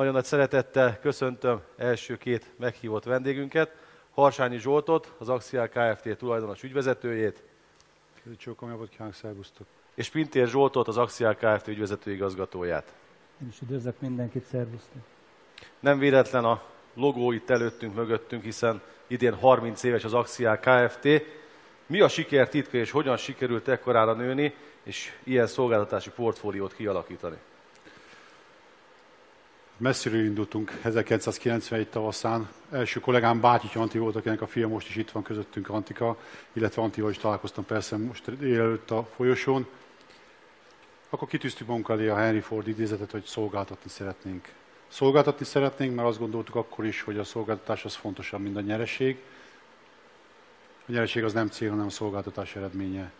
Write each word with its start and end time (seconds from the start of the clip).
Nagyon 0.00 0.14
nagy 0.14 0.24
szeretettel 0.24 0.98
köszöntöm 0.98 1.60
első 1.76 2.16
két 2.16 2.50
meghívott 2.56 3.04
vendégünket, 3.04 3.70
Harsányi 4.14 4.58
Zsoltot, 4.58 5.12
az 5.18 5.28
Axial 5.28 5.68
Kft. 5.68 6.16
tulajdonos 6.16 6.62
ügyvezetőjét. 6.62 7.42
Csókom, 8.36 8.88
kívánok, 8.88 9.14
szervusztok. 9.14 9.66
És 9.94 10.10
Pintér 10.10 10.48
Zsoltot, 10.48 10.88
az 10.88 10.96
Axial 10.96 11.34
Kft. 11.34 11.68
ügyvezető 11.68 12.12
igazgatóját. 12.12 12.94
Én 13.42 13.48
is 13.48 13.60
üdvözlök 13.62 14.00
mindenkit, 14.00 14.44
szervusztok. 14.44 15.02
Nem 15.80 15.98
véletlen 15.98 16.44
a 16.44 16.62
logó 16.94 17.32
itt 17.32 17.50
előttünk, 17.50 17.94
mögöttünk, 17.94 18.42
hiszen 18.42 18.80
idén 19.06 19.34
30 19.34 19.82
éves 19.82 20.04
az 20.04 20.14
Axial 20.14 20.58
Kft. 20.58 21.08
Mi 21.86 22.00
a 22.00 22.08
siker 22.08 22.48
titka, 22.48 22.76
és 22.76 22.90
hogyan 22.90 23.16
sikerült 23.16 23.68
ekkorára 23.68 24.12
nőni, 24.14 24.54
és 24.82 25.12
ilyen 25.24 25.46
szolgáltatási 25.46 26.10
portfóliót 26.10 26.74
kialakítani? 26.74 27.36
Messziről 29.80 30.24
indultunk 30.24 30.72
1991 30.82 31.88
tavaszán. 31.88 32.48
Első 32.70 33.00
kollégám 33.00 33.40
Bátyi 33.40 33.78
Anti 33.78 33.98
volt, 33.98 34.16
akinek 34.16 34.40
a 34.40 34.46
fia 34.46 34.68
most 34.68 34.88
is 34.88 34.96
itt 34.96 35.10
van 35.10 35.22
közöttünk, 35.22 35.68
Antika, 35.68 36.16
illetve 36.52 36.82
Antival 36.82 37.10
is 37.10 37.18
találkoztam 37.18 37.64
persze 37.64 37.96
most 37.96 38.38
délelőtt 38.38 38.90
a 38.90 39.08
folyosón. 39.16 39.66
Akkor 41.10 41.28
kitűztük 41.28 41.66
magunk 41.66 41.88
elé 41.88 42.08
a 42.08 42.16
Henry 42.16 42.40
Ford 42.40 42.68
idézetet, 42.68 43.10
hogy 43.10 43.24
szolgáltatni 43.24 43.90
szeretnénk. 43.90 44.48
Szolgáltatni 44.88 45.44
szeretnénk, 45.44 45.94
mert 45.94 46.08
azt 46.08 46.18
gondoltuk 46.18 46.54
akkor 46.54 46.86
is, 46.86 47.02
hogy 47.02 47.18
a 47.18 47.24
szolgáltatás 47.24 47.84
az 47.84 47.94
fontosabb, 47.94 48.40
mint 48.40 48.56
a 48.56 48.60
nyereség. 48.60 49.18
A 50.86 50.92
nyereség 50.92 51.24
az 51.24 51.32
nem 51.32 51.48
cél, 51.48 51.70
hanem 51.70 51.86
a 51.86 51.90
szolgáltatás 51.90 52.56
eredménye 52.56 53.12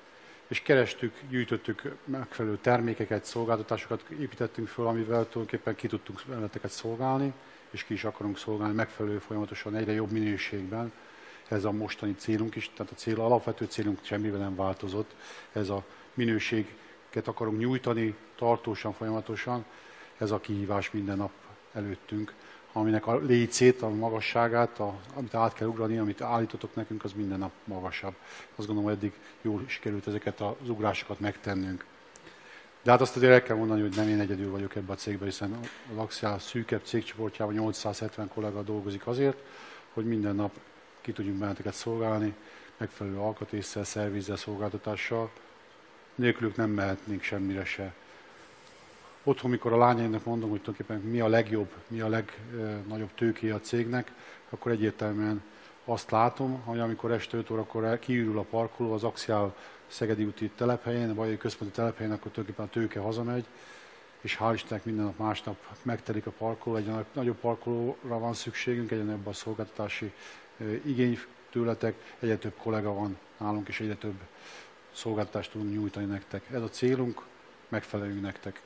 és 0.51 0.63
kerestük, 0.63 1.15
gyűjtöttük 1.29 1.97
megfelelő 2.05 2.59
termékeket, 2.61 3.25
szolgáltatásokat 3.25 4.05
építettünk 4.09 4.69
föl, 4.69 4.87
amivel 4.87 5.29
tulajdonképpen 5.29 5.75
ki 5.75 5.87
tudtunk 5.87 6.25
veleteket 6.25 6.71
szolgálni, 6.71 7.33
és 7.71 7.85
ki 7.85 7.95
is 7.95 8.05
akarunk 8.05 8.39
szolgálni 8.39 8.75
megfelelő 8.75 9.19
folyamatosan 9.19 9.77
egyre 9.77 9.93
jobb 9.93 10.11
minőségben. 10.11 10.93
Ez 11.49 11.65
a 11.65 11.73
mostani 11.73 12.15
célunk 12.15 12.57
is, 12.57 12.71
tehát 12.77 12.93
a 12.93 12.95
cél, 12.95 13.21
alapvető 13.21 13.65
célunk 13.65 13.99
semmivel 14.03 14.41
nem 14.41 14.57
változott. 14.57 15.15
Ez 15.53 15.69
a 15.69 15.85
minőséget 16.15 17.27
akarunk 17.29 17.59
nyújtani 17.59 18.15
tartósan, 18.37 18.93
folyamatosan. 18.93 19.65
Ez 20.19 20.31
a 20.31 20.41
kihívás 20.41 20.91
minden 20.91 21.17
nap 21.17 21.33
előttünk 21.73 22.35
aminek 22.73 23.07
a 23.07 23.19
lécét, 23.19 23.83
a 23.83 23.89
magasságát, 23.89 24.79
a, 24.79 24.95
amit 25.15 25.35
át 25.35 25.53
kell 25.53 25.69
ugrani, 25.69 25.99
amit 25.99 26.21
állítotok 26.21 26.75
nekünk, 26.75 27.05
az 27.05 27.13
minden 27.13 27.39
nap 27.39 27.53
magasabb. 27.65 28.15
Azt 28.57 28.67
gondolom, 28.67 28.91
eddig 28.91 29.13
jól 29.43 29.63
sikerült 29.67 30.07
ezeket 30.07 30.41
az 30.41 30.69
ugrásokat 30.69 31.21
megtennünk. 31.21 31.85
De 32.83 32.91
hát 32.91 33.01
azt 33.01 33.17
azért 33.17 33.33
el 33.33 33.43
kell 33.43 33.57
mondani, 33.57 33.81
hogy 33.81 33.97
nem 33.97 34.09
én 34.09 34.21
egyedül 34.21 34.51
vagyok 34.51 34.77
ebben 34.77 34.91
a 34.91 34.99
cégben, 34.99 35.29
hiszen 35.29 35.53
a 35.63 35.95
Laxiál 35.95 36.39
szűkebb 36.39 36.85
cégcsoportjában 36.85 37.55
870 37.55 38.29
kollega 38.29 38.63
dolgozik 38.63 39.07
azért, 39.07 39.37
hogy 39.93 40.05
minden 40.05 40.35
nap 40.35 40.53
ki 41.01 41.13
tudjunk 41.13 41.39
benneteket 41.39 41.75
szolgálni, 41.75 42.35
megfelelő 42.77 43.17
alkatésszel, 43.17 43.85
szervizzel, 43.85 44.37
szolgáltatással. 44.37 45.31
Nélkülük 46.15 46.57
nem 46.57 46.71
mehetnénk 46.71 47.23
semmire 47.23 47.65
se 47.65 47.95
otthon, 49.31 49.51
mikor 49.51 49.73
a 49.73 49.77
lányaimnak 49.77 50.25
mondom, 50.25 50.51
hogy 50.51 50.61
tulajdonképpen 50.63 51.11
mi 51.11 51.21
a 51.21 51.29
legjobb, 51.29 51.69
mi 51.87 52.01
a 52.01 52.09
legnagyobb 52.09 53.15
tőké 53.15 53.51
a 53.51 53.61
cégnek, 53.61 54.13
akkor 54.49 54.73
egyértelműen 54.73 55.43
azt 55.85 56.11
látom, 56.11 56.61
hogy 56.65 56.79
amikor 56.79 57.13
este 57.13 57.37
5 57.37 57.51
órakor 57.51 57.99
kiürül 57.99 58.39
a 58.39 58.43
parkoló 58.43 58.93
az 58.93 59.05
Axiál 59.05 59.57
Szegedi 59.87 60.25
úti 60.25 60.51
telephelyen, 60.57 61.15
vagy 61.15 61.33
a 61.33 61.37
központi 61.37 61.75
telephelyen, 61.75 62.13
akkor 62.13 62.31
tulajdonképpen 62.31 62.65
a 62.65 62.69
tőke 62.69 63.01
hazamegy, 63.01 63.45
és 64.21 64.39
hál' 64.41 64.53
Istennek 64.55 64.85
minden 64.85 65.05
nap 65.05 65.19
másnap 65.19 65.57
megtelik 65.83 66.27
a 66.27 66.31
parkoló, 66.31 66.77
egy 66.77 66.91
nagyobb 67.13 67.37
parkolóra 67.37 68.19
van 68.19 68.35
szükségünk, 68.35 68.91
egyre 68.91 69.05
nagyobb 69.05 69.27
a 69.27 69.33
szolgáltatási 69.33 70.13
igény 70.85 71.19
tőletek, 71.51 72.15
egyre 72.19 72.37
több 72.37 72.55
kollega 72.63 72.95
van 72.95 73.19
nálunk, 73.39 73.69
és 73.69 73.81
egyre 73.81 73.95
több 73.95 74.21
szolgáltatást 74.93 75.51
tudunk 75.51 75.73
nyújtani 75.73 76.07
nektek. 76.07 76.43
Ez 76.51 76.63
a 76.63 76.69
célunk, 76.69 77.23
megfelelünk 77.69 78.21
nektek. 78.21 78.61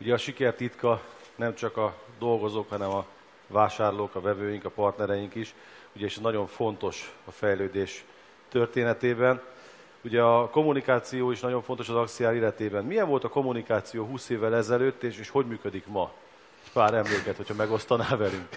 Ugye 0.00 0.12
a 0.12 0.16
siker 0.16 0.54
titka 0.54 1.02
nem 1.36 1.54
csak 1.54 1.76
a 1.76 1.94
dolgozók, 2.18 2.68
hanem 2.68 2.90
a 2.90 3.06
vásárlók, 3.46 4.14
a 4.14 4.20
vevőink, 4.20 4.64
a 4.64 4.70
partnereink 4.70 5.34
is, 5.34 5.54
ugye 5.92 6.04
és 6.04 6.18
nagyon 6.18 6.46
fontos 6.46 7.14
a 7.24 7.30
fejlődés 7.30 8.04
történetében. 8.48 9.42
Ugye 10.02 10.22
a 10.22 10.48
kommunikáció 10.50 11.30
is 11.30 11.40
nagyon 11.40 11.62
fontos 11.62 11.88
az 11.88 11.94
akciár 11.94 12.34
életében. 12.34 12.84
Milyen 12.84 13.08
volt 13.08 13.24
a 13.24 13.28
kommunikáció 13.28 14.04
20 14.04 14.28
évvel 14.28 14.54
ezelőtt, 14.54 15.02
és, 15.02 15.18
és 15.18 15.28
hogy 15.28 15.46
működik 15.46 15.86
ma? 15.86 16.12
Pár 16.72 16.94
emléket, 16.94 17.36
hogyha 17.36 17.54
megosztanál 17.54 18.16
velünk. 18.16 18.48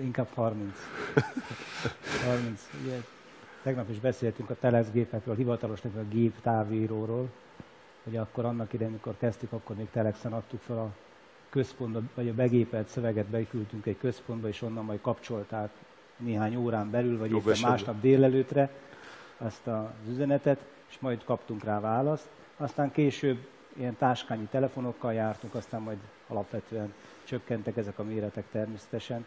Inkább 0.00 0.28
30. 0.34 0.78
30. 2.24 2.68
Ugye, 2.84 3.00
tegnap 3.62 3.90
is 3.90 3.98
beszéltünk 3.98 4.50
a 4.50 4.54
Telex 4.60 4.90
gépekről, 4.90 5.34
hivatalos 5.34 5.80
a 5.84 6.08
gép 6.10 6.34
távíróról, 6.42 7.28
hogy 8.08 8.16
akkor 8.16 8.44
annak 8.44 8.72
idején, 8.72 8.92
amikor 8.92 9.14
kezdtük, 9.18 9.52
akkor 9.52 9.76
még 9.76 9.90
Telexen 9.90 10.32
adtuk 10.32 10.60
fel 10.60 10.78
a 10.78 10.92
központba, 11.50 12.00
vagy 12.14 12.28
a 12.28 12.34
begépelt 12.34 12.88
szöveget 12.88 13.26
beküldtünk 13.26 13.86
egy 13.86 13.98
központba, 13.98 14.48
és 14.48 14.62
onnan 14.62 14.84
majd 14.84 15.00
kapcsolták 15.00 15.70
néhány 16.16 16.56
órán 16.56 16.90
belül, 16.90 17.18
vagy 17.18 17.30
éppen 17.30 17.56
másnap 17.62 18.00
délelőtre 18.00 18.70
azt 19.38 19.66
az 19.66 20.08
üzenetet, 20.08 20.64
és 20.88 20.98
majd 20.98 21.24
kaptunk 21.24 21.64
rá 21.64 21.80
választ. 21.80 22.28
Aztán 22.56 22.92
később 22.92 23.46
ilyen 23.76 23.96
táskányi 23.96 24.48
telefonokkal 24.50 25.12
jártunk, 25.12 25.54
aztán 25.54 25.80
majd 25.80 25.98
alapvetően 26.28 26.94
csökkentek 27.24 27.76
ezek 27.76 27.98
a 27.98 28.02
méretek 28.02 28.44
természetesen. 28.50 29.26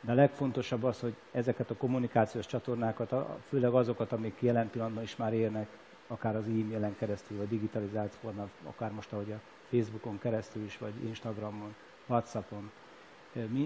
De 0.00 0.12
a 0.12 0.14
legfontosabb 0.14 0.84
az, 0.84 1.00
hogy 1.00 1.14
ezeket 1.32 1.70
a 1.70 1.74
kommunikációs 1.74 2.46
csatornákat, 2.46 3.14
főleg 3.48 3.72
azokat, 3.72 4.12
amik 4.12 4.36
jelen 4.40 4.70
pillanatban 4.70 5.02
is 5.02 5.16
már 5.16 5.32
érnek 5.32 5.68
akár 6.08 6.36
az 6.36 6.44
e-mailen 6.44 6.96
keresztül, 6.98 7.36
vagy 7.36 7.48
digitalizált 7.48 8.14
formában, 8.20 8.50
akár 8.64 8.92
most, 8.92 9.12
ahogy 9.12 9.32
a 9.32 9.40
Facebookon 9.70 10.18
keresztül 10.18 10.64
is, 10.64 10.78
vagy 10.78 10.92
Instagramon, 11.04 11.74
Whatsappon, 12.06 12.70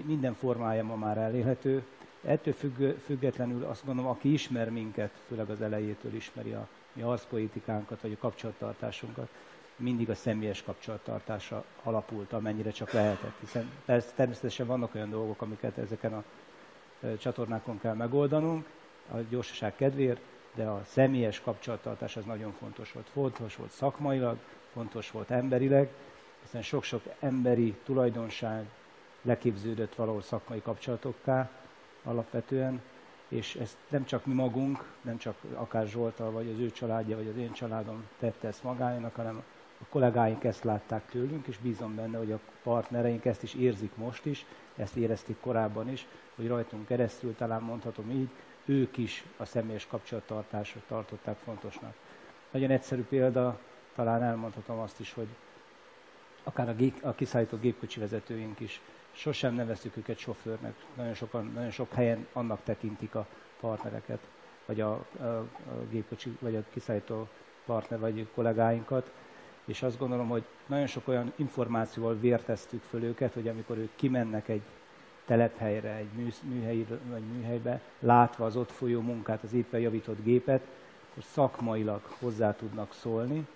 minden 0.05 0.33
formája 0.33 0.83
ma 0.83 0.95
már 0.95 1.17
elérhető. 1.17 1.83
Ettől 2.23 2.53
függ, 2.53 2.97
függetlenül 3.05 3.63
azt 3.63 3.85
gondolom, 3.85 4.11
aki 4.11 4.33
ismer 4.33 4.69
minket, 4.69 5.11
főleg 5.27 5.49
az 5.49 5.61
elejétől 5.61 6.13
ismeri 6.13 6.51
a 6.51 6.67
mi 6.93 7.01
arcpolitikánkat, 7.01 8.01
vagy 8.01 8.11
a 8.11 8.17
kapcsolattartásunkat, 8.21 9.29
mindig 9.75 10.09
a 10.09 10.15
személyes 10.15 10.63
kapcsolattartásra 10.63 11.65
alapult, 11.83 12.33
amennyire 12.33 12.71
csak 12.71 12.91
lehetett. 12.91 13.39
Hiszen 13.39 13.71
természetesen 14.15 14.67
vannak 14.67 14.95
olyan 14.95 15.09
dolgok, 15.09 15.41
amiket 15.41 15.77
ezeken 15.77 16.13
a 16.13 16.23
csatornákon 17.17 17.79
kell 17.79 17.93
megoldanunk, 17.93 18.65
a 19.11 19.17
gyorsaság 19.29 19.75
kedvéért, 19.75 20.21
de 20.53 20.63
a 20.63 20.81
személyes 20.85 21.41
kapcsolattartás 21.41 22.17
az 22.17 22.25
nagyon 22.25 22.51
fontos 22.51 22.91
volt. 22.91 23.09
Fontos 23.09 23.55
volt 23.55 23.71
szakmailag, 23.71 24.37
fontos 24.73 25.11
volt 25.11 25.31
emberileg, 25.31 25.89
hiszen 26.41 26.61
sok-sok 26.61 27.01
emberi 27.19 27.75
tulajdonság 27.83 28.65
leképződött 29.21 29.95
valahol 29.95 30.21
szakmai 30.21 30.61
kapcsolatokká 30.61 31.49
alapvetően, 32.03 32.81
és 33.27 33.55
ezt 33.55 33.77
nem 33.89 34.05
csak 34.05 34.25
mi 34.25 34.33
magunk, 34.33 34.85
nem 35.01 35.17
csak 35.17 35.35
akár 35.53 35.87
Zsoltal, 35.87 36.31
vagy 36.31 36.49
az 36.53 36.59
ő 36.59 36.71
családja, 36.71 37.17
vagy 37.17 37.27
az 37.27 37.37
én 37.37 37.51
családom 37.51 38.07
tette 38.19 38.47
ezt 38.47 38.63
magának, 38.63 39.15
hanem 39.15 39.43
a 39.81 39.85
kollégáink 39.89 40.43
ezt 40.43 40.63
látták 40.63 41.09
tőlünk, 41.09 41.47
és 41.47 41.57
bízom 41.57 41.95
benne, 41.95 42.17
hogy 42.17 42.31
a 42.31 42.39
partnereink 42.63 43.25
ezt 43.25 43.43
is 43.43 43.53
érzik 43.53 43.95
most 43.95 44.25
is, 44.25 44.45
ezt 44.75 44.95
érezték 44.95 45.39
korábban 45.39 45.89
is, 45.89 46.07
hogy 46.35 46.47
rajtunk 46.47 46.87
keresztül 46.87 47.35
talán 47.35 47.61
mondhatom 47.61 48.09
így, 48.09 48.29
ők 48.65 48.97
is 48.97 49.23
a 49.37 49.45
személyes 49.45 49.87
kapcsolattartásra 49.87 50.81
tartották 50.87 51.37
fontosnak. 51.37 51.93
Nagyon 52.51 52.71
egyszerű 52.71 53.03
példa, 53.03 53.59
talán 53.95 54.23
elmondhatom 54.23 54.79
azt 54.79 54.99
is, 54.99 55.13
hogy 55.13 55.27
akár 56.43 56.69
a, 56.69 56.73
gép, 56.73 57.03
a 57.03 57.13
kiszállító 57.13 57.57
gépkocsi 57.57 57.99
vezetőink 57.99 58.59
is 58.59 58.81
sosem 59.11 59.53
neveztük 59.53 59.97
őket 59.97 60.17
sofőrnek. 60.17 60.73
Nagyon, 60.93 61.13
sokan, 61.13 61.51
nagyon 61.53 61.71
sok 61.71 61.93
helyen 61.93 62.27
annak 62.33 62.63
tekintik 62.63 63.15
a 63.15 63.27
partnereket, 63.59 64.19
vagy 64.65 64.81
a, 64.81 65.05
a, 65.19 65.23
a 65.23 65.47
gépkocsi, 65.89 66.37
vagy 66.39 66.55
a 66.55 66.63
kiszállító 66.69 67.27
partner, 67.65 67.99
vagy 67.99 68.27
kollégáinkat. 68.33 69.11
És 69.65 69.83
azt 69.83 69.97
gondolom, 69.97 70.27
hogy 70.27 70.43
nagyon 70.65 70.87
sok 70.87 71.07
olyan 71.07 71.33
információval 71.35 72.19
vérteztük 72.19 72.83
föl 72.83 73.03
őket, 73.03 73.33
hogy 73.33 73.47
amikor 73.47 73.77
ők 73.77 73.95
kimennek 73.95 74.47
egy 74.47 74.61
telephelyre, 75.25 75.95
egy 75.95 76.11
mű, 76.15 76.27
műhely, 76.41 76.85
vagy 77.09 77.21
műhelybe, 77.21 77.81
látva 77.99 78.45
az 78.45 78.55
ott 78.55 78.71
folyó 78.71 79.01
munkát, 79.01 79.43
az 79.43 79.53
éppen 79.53 79.79
javított 79.79 80.23
gépet, 80.23 80.61
akkor 81.11 81.23
szakmailag 81.23 82.01
hozzá 82.19 82.55
tudnak 82.55 82.93
szólni, 82.93 83.47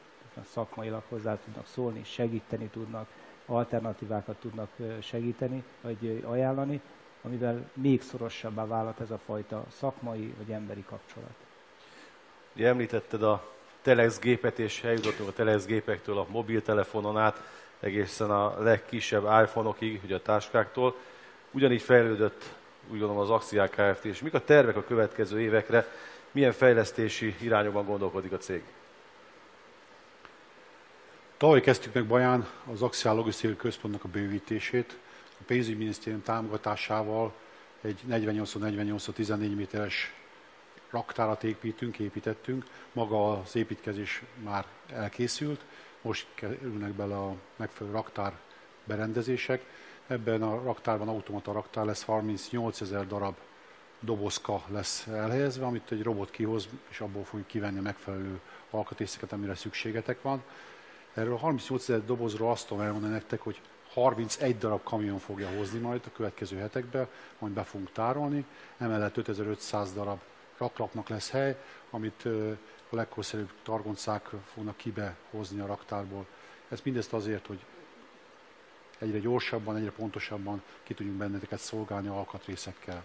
szakmailag 0.52 1.04
hozzá 1.10 1.38
tudnak 1.46 1.68
szólni, 1.68 2.04
segíteni 2.04 2.68
tudnak, 2.68 3.08
alternatívákat 3.46 4.36
tudnak 4.36 4.70
segíteni, 5.02 5.64
vagy 5.82 6.24
ajánlani, 6.28 6.82
amivel 7.22 7.70
még 7.74 8.02
szorosabbá 8.02 8.66
válhat 8.66 9.00
ez 9.00 9.12
a 9.12 9.20
fajta 9.26 9.66
szakmai 9.70 10.34
vagy 10.38 10.52
emberi 10.52 10.84
kapcsolat. 10.90 11.36
Ugye 12.56 12.68
említetted 12.68 13.24
a 13.24 13.56
Telex 13.82 14.20
gépet, 14.20 14.60
és 14.60 14.84
eljutottunk 14.84 15.30
a 15.30 15.34
Telex 15.34 15.66
gépektől 15.66 16.18
a 16.18 16.26
mobiltelefonon 16.30 17.18
át 17.18 17.42
egészen 17.80 18.32
a 18.32 18.62
legkisebb 18.62 19.24
iPhone-okig, 19.24 20.02
ugye 20.04 20.16
a 20.16 20.22
táskáktól. 20.22 20.96
Ugyanígy 21.52 21.82
fejlődött, 21.82 22.44
úgy 22.90 23.00
gondolom, 23.00 23.18
az 23.18 23.30
Axial 23.30 23.68
Kft. 23.68 24.06
És 24.06 24.22
mik 24.22 24.34
a 24.34 24.44
tervek 24.44 24.76
a 24.76 24.84
következő 24.84 25.42
évekre? 25.42 25.88
Milyen 26.32 26.52
fejlesztési 26.52 27.36
irányokban 27.42 27.86
gondolkodik 27.86 28.32
a 28.32 28.38
cég? 28.38 28.64
Tavaly 31.38 31.62
kezdtük 31.62 31.94
meg 31.94 32.06
Baján 32.06 32.48
az 32.72 32.82
Axial 32.82 33.16
Logisztikai 33.16 33.56
Központnak 33.56 34.04
a 34.04 34.08
bővítését. 34.08 34.98
A 35.40 35.44
pénzügyminisztérium 35.46 36.24
támogatásával 36.24 37.34
egy 37.82 38.00
48-48-14 38.10 39.56
méteres 39.56 40.14
raktárat 40.90 41.44
építünk, 41.44 42.00
építettünk. 42.00 42.66
Maga 42.94 43.32
az 43.32 43.56
építkezés 43.56 44.22
már 44.44 44.66
elkészült, 44.90 45.62
most 46.02 46.28
kerülnek 46.34 46.92
bele 46.92 47.16
a 47.16 47.36
megfelelő 47.56 47.96
raktár 47.96 48.34
berendezések. 48.84 49.66
Ebben 50.08 50.42
a 50.42 50.64
raktárban 50.64 51.08
automata 51.08 51.52
raktár 51.52 51.86
lesz, 51.86 52.04
38 52.04 52.82
ezer 52.82 53.08
darab 53.08 53.36
dobozka 54.00 54.64
lesz 54.68 55.08
elhelyezve, 55.08 55.66
amit 55.66 55.92
egy 55.92 56.04
robot 56.04 56.32
kihoz, 56.32 56.68
és 56.90 57.00
abból 57.00 57.24
fogjuk 57.24 57.48
kivenni 57.48 57.78
a 57.78 57.82
megfelelő 57.82 58.40
alkatrészeket, 58.70 59.32
amire 59.32 59.56
szükségetek 59.56 60.22
van. 60.22 60.44
Erről 61.14 61.34
a 61.34 61.38
38 61.38 61.90
ezer 61.90 62.06
dobozról 62.06 62.52
azt 62.52 62.68
tudom 62.68 62.84
elmondani 62.84 63.14
nektek, 63.14 63.42
hogy 63.42 63.62
31 63.94 64.58
darab 64.58 64.84
kamion 64.84 65.18
fogja 65.18 65.50
hozni 65.58 65.80
majd 65.80 66.02
a 66.06 66.12
következő 66.16 66.58
hetekben, 66.58 67.08
majd 67.40 67.54
be 67.54 67.64
fogunk 67.64 67.92
tárolni. 67.92 68.46
Emellett 68.78 69.18
5500 69.18 69.94
darab 69.94 70.20
raklapnak 70.58 71.10
lesz 71.10 71.30
hely, 71.30 71.58
amit 71.90 72.26
a 72.90 72.96
legkorszerűbb 72.96 73.52
targoncák 73.64 74.30
fognak 74.54 74.78
kibehozni 74.78 75.60
a 75.60 75.66
raktárból. 75.66 76.26
Ez 76.70 76.80
mindezt 76.84 77.14
azért, 77.14 77.48
hogy 77.48 77.60
egyre 78.98 79.20
gyorsabban, 79.20 79.76
egyre 79.76 79.92
pontosabban 79.92 80.62
ki 80.84 80.94
tudjunk 80.94 81.18
benneteket 81.18 81.60
szolgálni 81.60 82.08
alkatrészekkel. 82.08 83.04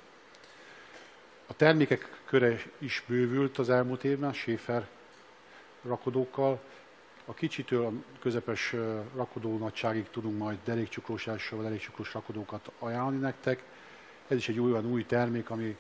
A 1.47 1.57
termékek 1.57 2.23
köre 2.25 2.63
is 2.79 3.05
bővült 3.07 3.59
az 3.59 3.71
elmúlt 3.71 4.05
évben, 4.05 4.33
Schäfer 4.33 4.89
rakodókkal. 5.83 6.61
A 7.25 7.35
kicsitől 7.35 7.87
a 7.87 7.93
közepes 8.19 8.75
rakodó 9.15 9.59
nagyságig 9.59 10.11
tudunk 10.11 10.39
majd 10.39 10.59
derékcsuklós 10.65 11.27
elsővel 11.27 11.65
derékcsuklós 11.65 12.15
rakodókat 12.15 12.71
ajánlani 12.79 13.19
nektek. 13.19 13.63
Ez 14.29 14.37
is 14.37 14.49
egy 14.49 14.61
olyan 14.61 14.87
új 14.87 15.07
termék, 15.07 15.51
amire 15.51 15.77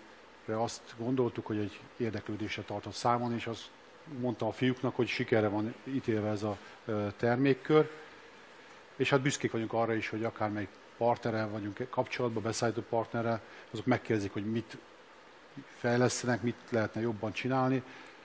azt 0.47 0.94
gondoltuk, 0.99 1.47
hogy 1.47 1.59
egy 1.59 1.81
érdeklődésre 1.97 2.62
tartott 2.62 2.93
számon, 2.93 3.35
és 3.35 3.47
azt 3.47 3.70
mondta 4.19 4.47
a 4.47 4.53
fiúknak, 4.53 4.97
hogy 4.97 5.09
sikerre 5.09 5.49
van 5.49 5.75
ítélve 5.85 6.29
ez 6.29 6.43
a 6.43 6.59
termékkör. 7.17 7.91
És 8.97 9.11
hát 9.11 9.21
büszkék 9.21 9.53
vagyunk 9.53 9.73
arra 9.73 9.94
is, 9.94 10.09
hogy 10.09 10.25
akármelyik 10.25 10.69
partnerrel 10.97 11.49
vagyunk 11.49 11.87
kapcsolatban, 11.91 12.43
beszállító 12.43 12.83
partnerrel, 12.89 13.41
azok 13.71 13.87
megkérdezik, 13.87 14.33
hogy 14.33 14.50
mit 14.50 14.77
fejlesztenek, 15.79 16.43
mit 16.43 16.56
lehetne 16.69 17.00
jobban 17.00 17.33
csinálni. 17.33 17.83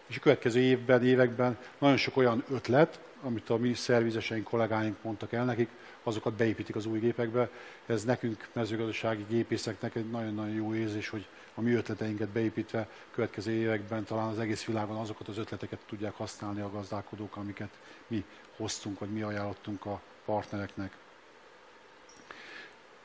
És 0.08 0.18
a 0.18 0.20
következő 0.20 0.60
évben, 0.60 1.06
években 1.06 1.58
nagyon 1.78 1.98
sok 1.98 2.18
olyan 2.18 2.44
ötlet, 2.52 3.00
amit 3.22 3.50
a 3.50 3.58
mi 3.58 3.74
szervizeseink, 3.74 4.44
kollégáink 4.44 4.96
mondtak 5.02 5.34
el 5.34 5.46
nekik, 5.46 5.70
azokat 6.04 6.34
beépítik 6.34 6.76
az 6.76 6.86
új 6.86 7.00
gépekbe. 7.00 7.50
Ez 7.86 8.04
nekünk, 8.04 8.48
mezőgazdasági 8.54 9.26
gépészeknek 9.30 9.96
egy 9.96 10.10
nagyon-nagyon 10.10 10.54
jó 10.54 10.76
érzés, 10.76 11.10
hogy 11.10 11.28
a 11.54 11.62
mi 11.62 11.74
ötleteinket 11.74 12.30
beépítve 12.30 12.90
következő 13.12 13.52
években 13.52 14.04
talán 14.04 14.28
az 14.28 14.40
egész 14.40 14.66
világon 14.66 14.98
azokat 14.98 15.28
az 15.28 15.38
ötleteket 15.38 15.80
tudják 15.88 16.14
használni 16.14 16.62
a 16.62 16.72
gazdálkodók, 16.72 17.36
amiket 17.36 17.70
mi 18.08 18.26
hoztunk, 18.56 19.00
vagy 19.00 19.10
mi 19.10 19.22
ajánlottunk 19.22 19.86
a 19.86 20.02
partnereknek. 20.28 20.98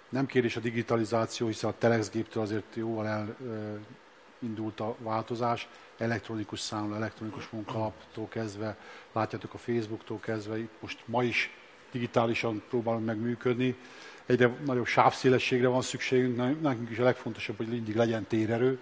Nem 0.09 0.27
kérdés 0.27 0.57
a 0.57 0.61
digitalizáció, 0.61 1.47
hiszen 1.47 1.71
a 1.71 1.79
Telex 1.79 2.11
géptől 2.11 2.43
azért 2.43 2.75
jóval 2.75 3.37
elindult 4.41 4.81
a 4.81 4.97
változás, 4.99 5.69
elektronikus 5.99 6.61
számla, 6.61 6.97
elektronikus 6.97 7.49
munkalaptól 7.49 8.29
kezdve, 8.29 8.77
látjátok 9.13 9.55
a 9.55 9.59
Facebooktól 9.59 10.21
kezdve, 10.21 10.59
itt 10.59 10.73
most 10.81 11.03
ma 11.05 11.23
is 11.23 11.51
digitálisan 11.91 12.63
próbálunk 12.69 13.07
meg 13.07 13.19
működni. 13.19 13.77
Egyre 14.27 14.57
nagyobb 14.65 14.87
sávszélességre 14.87 15.69
van 15.69 15.83
szükségünk, 15.83 16.61
nekünk 16.61 16.91
is 16.91 16.99
a 16.99 17.03
legfontosabb, 17.03 17.57
hogy 17.57 17.67
mindig 17.67 17.97
legyen 17.97 18.27
térerő. 18.27 18.81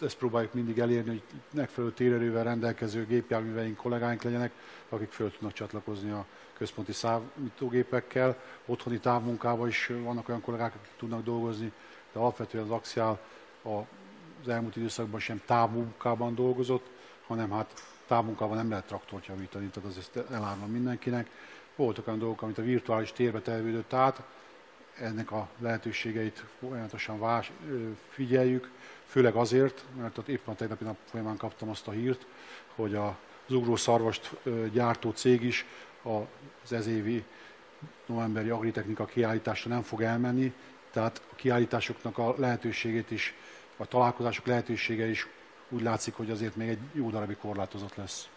Ezt 0.00 0.16
próbáljuk 0.16 0.54
mindig 0.54 0.78
elérni, 0.78 1.08
hogy 1.08 1.22
megfelelő 1.52 1.92
térerővel 1.92 2.44
rendelkező 2.44 3.06
gépjárműveink, 3.06 3.76
kollégáink 3.76 4.22
legyenek, 4.22 4.52
akik 4.88 5.10
föl 5.10 5.30
tudnak 5.30 5.52
csatlakozni 5.52 6.10
a 6.10 6.26
központi 6.56 6.92
számítógépekkel. 6.92 8.36
Otthoni 8.66 8.98
távmunkával 8.98 9.68
is 9.68 9.90
vannak 10.02 10.28
olyan 10.28 10.40
kollégák, 10.40 10.74
akik 10.74 10.90
tudnak 10.96 11.24
dolgozni, 11.24 11.72
de 12.12 12.18
alapvetően 12.18 12.64
az 12.64 12.70
Axial 12.70 13.20
az 13.62 14.48
elmúlt 14.48 14.76
időszakban 14.76 15.20
sem 15.20 15.40
távmunkában 15.46 16.34
dolgozott, 16.34 16.86
hanem 17.26 17.50
hát 17.50 17.82
távmunkában 18.06 18.56
nem 18.56 18.68
lehet 18.68 18.86
traktort 18.86 19.26
javítani, 19.26 19.66
tehát 19.66 19.88
az 19.88 19.98
ezt 19.98 20.30
elárulom 20.30 20.70
mindenkinek. 20.70 21.30
Voltak 21.76 22.06
olyan 22.06 22.18
dolgok, 22.18 22.42
amit 22.42 22.58
a 22.58 22.62
virtuális 22.62 23.12
térbe 23.12 23.40
tervődött 23.40 23.92
át, 23.92 24.22
ennek 25.00 25.30
a 25.30 25.48
lehetőségeit 25.58 26.44
folyamatosan 26.58 27.18
vás, 27.18 27.52
figyeljük, 28.08 28.70
főleg 29.06 29.34
azért, 29.34 29.84
mert 30.00 30.18
ott 30.18 30.28
éppen 30.28 30.54
a 30.54 30.56
tegnapi 30.56 30.84
nap 30.84 30.96
folyamán 31.04 31.36
kaptam 31.36 31.68
azt 31.68 31.88
a 31.88 31.90
hírt, 31.90 32.26
hogy 32.74 32.94
az 32.94 33.12
ugró 33.48 33.76
szarvast 33.76 34.36
gyártó 34.72 35.10
cég 35.10 35.42
is 35.42 35.66
az 36.02 36.72
ezévi 36.72 37.24
novemberi 38.06 38.48
agritechnika 38.48 39.04
kiállításra 39.04 39.70
nem 39.70 39.82
fog 39.82 40.02
elmenni, 40.02 40.52
tehát 40.90 41.22
a 41.32 41.34
kiállításoknak 41.34 42.18
a 42.18 42.34
lehetőségét 42.36 43.10
is, 43.10 43.34
a 43.76 43.86
találkozások 43.86 44.46
lehetősége 44.46 45.06
is 45.06 45.26
úgy 45.68 45.82
látszik, 45.82 46.14
hogy 46.14 46.30
azért 46.30 46.56
még 46.56 46.68
egy 46.68 46.78
jó 46.92 47.10
darabig 47.10 47.36
korlátozott 47.36 47.94
lesz. 47.94 48.28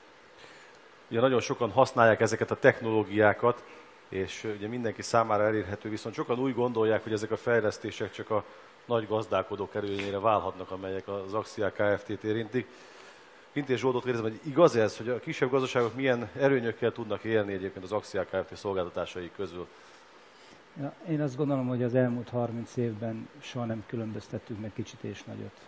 Ugye 1.09 1.19
nagyon 1.19 1.39
sokan 1.39 1.71
használják 1.71 2.19
ezeket 2.19 2.51
a 2.51 2.59
technológiákat, 2.59 3.63
és 4.11 4.43
ugye 4.57 4.67
mindenki 4.67 5.01
számára 5.01 5.43
elérhető, 5.43 5.89
viszont 5.89 6.15
sokan 6.15 6.39
úgy 6.39 6.53
gondolják, 6.53 7.03
hogy 7.03 7.13
ezek 7.13 7.31
a 7.31 7.37
fejlesztések 7.37 8.11
csak 8.11 8.29
a 8.29 8.43
nagy 8.85 9.07
gazdálkodók 9.07 9.75
előnyére 9.75 10.19
válhatnak, 10.19 10.71
amelyek 10.71 11.07
az 11.07 11.33
Axia 11.33 11.71
Kft-t 11.71 12.23
érintik. 12.23 12.67
Pintés 13.51 13.79
Zsoldot 13.79 14.03
kérdezem, 14.03 14.29
hogy 14.29 14.39
igaz 14.43 14.75
ez, 14.75 14.97
hogy 14.97 15.09
a 15.09 15.19
kisebb 15.19 15.49
gazdaságok 15.49 15.95
milyen 15.95 16.29
erőnyökkel 16.35 16.91
tudnak 16.91 17.23
élni 17.23 17.53
egyébként 17.53 17.85
az 17.85 17.91
Axia 17.91 18.25
Kft. 18.25 18.55
szolgáltatásai 18.55 19.31
közül? 19.35 19.67
Ja, 20.79 20.93
én 21.09 21.21
azt 21.21 21.37
gondolom, 21.37 21.67
hogy 21.67 21.83
az 21.83 21.95
elmúlt 21.95 22.29
30 22.29 22.77
évben 22.77 23.29
soha 23.39 23.65
nem 23.65 23.83
különböztettük 23.87 24.59
meg 24.59 24.71
kicsit 24.73 25.03
és 25.03 25.23
nagyot. 25.23 25.59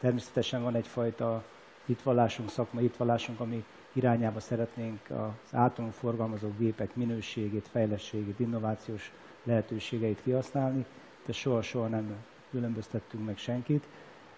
Természetesen 0.00 0.62
van 0.62 0.74
egyfajta 0.74 1.42
hitvallásunk, 1.86 2.50
szakmai 2.50 2.82
hitvallásunk, 2.82 3.40
ami 3.40 3.64
irányába 3.92 4.40
szeretnénk 4.40 5.10
az 5.10 5.54
általunk 5.54 5.92
forgalmazó 5.92 6.48
gépek 6.58 6.96
minőségét, 6.96 7.68
fejlességét, 7.68 8.40
innovációs 8.40 9.12
lehetőségeit 9.42 10.22
kihasználni, 10.22 10.84
de 11.26 11.32
soha-soha 11.32 11.86
nem 11.86 12.16
különböztettünk 12.50 13.24
meg 13.24 13.36
senkit, 13.36 13.86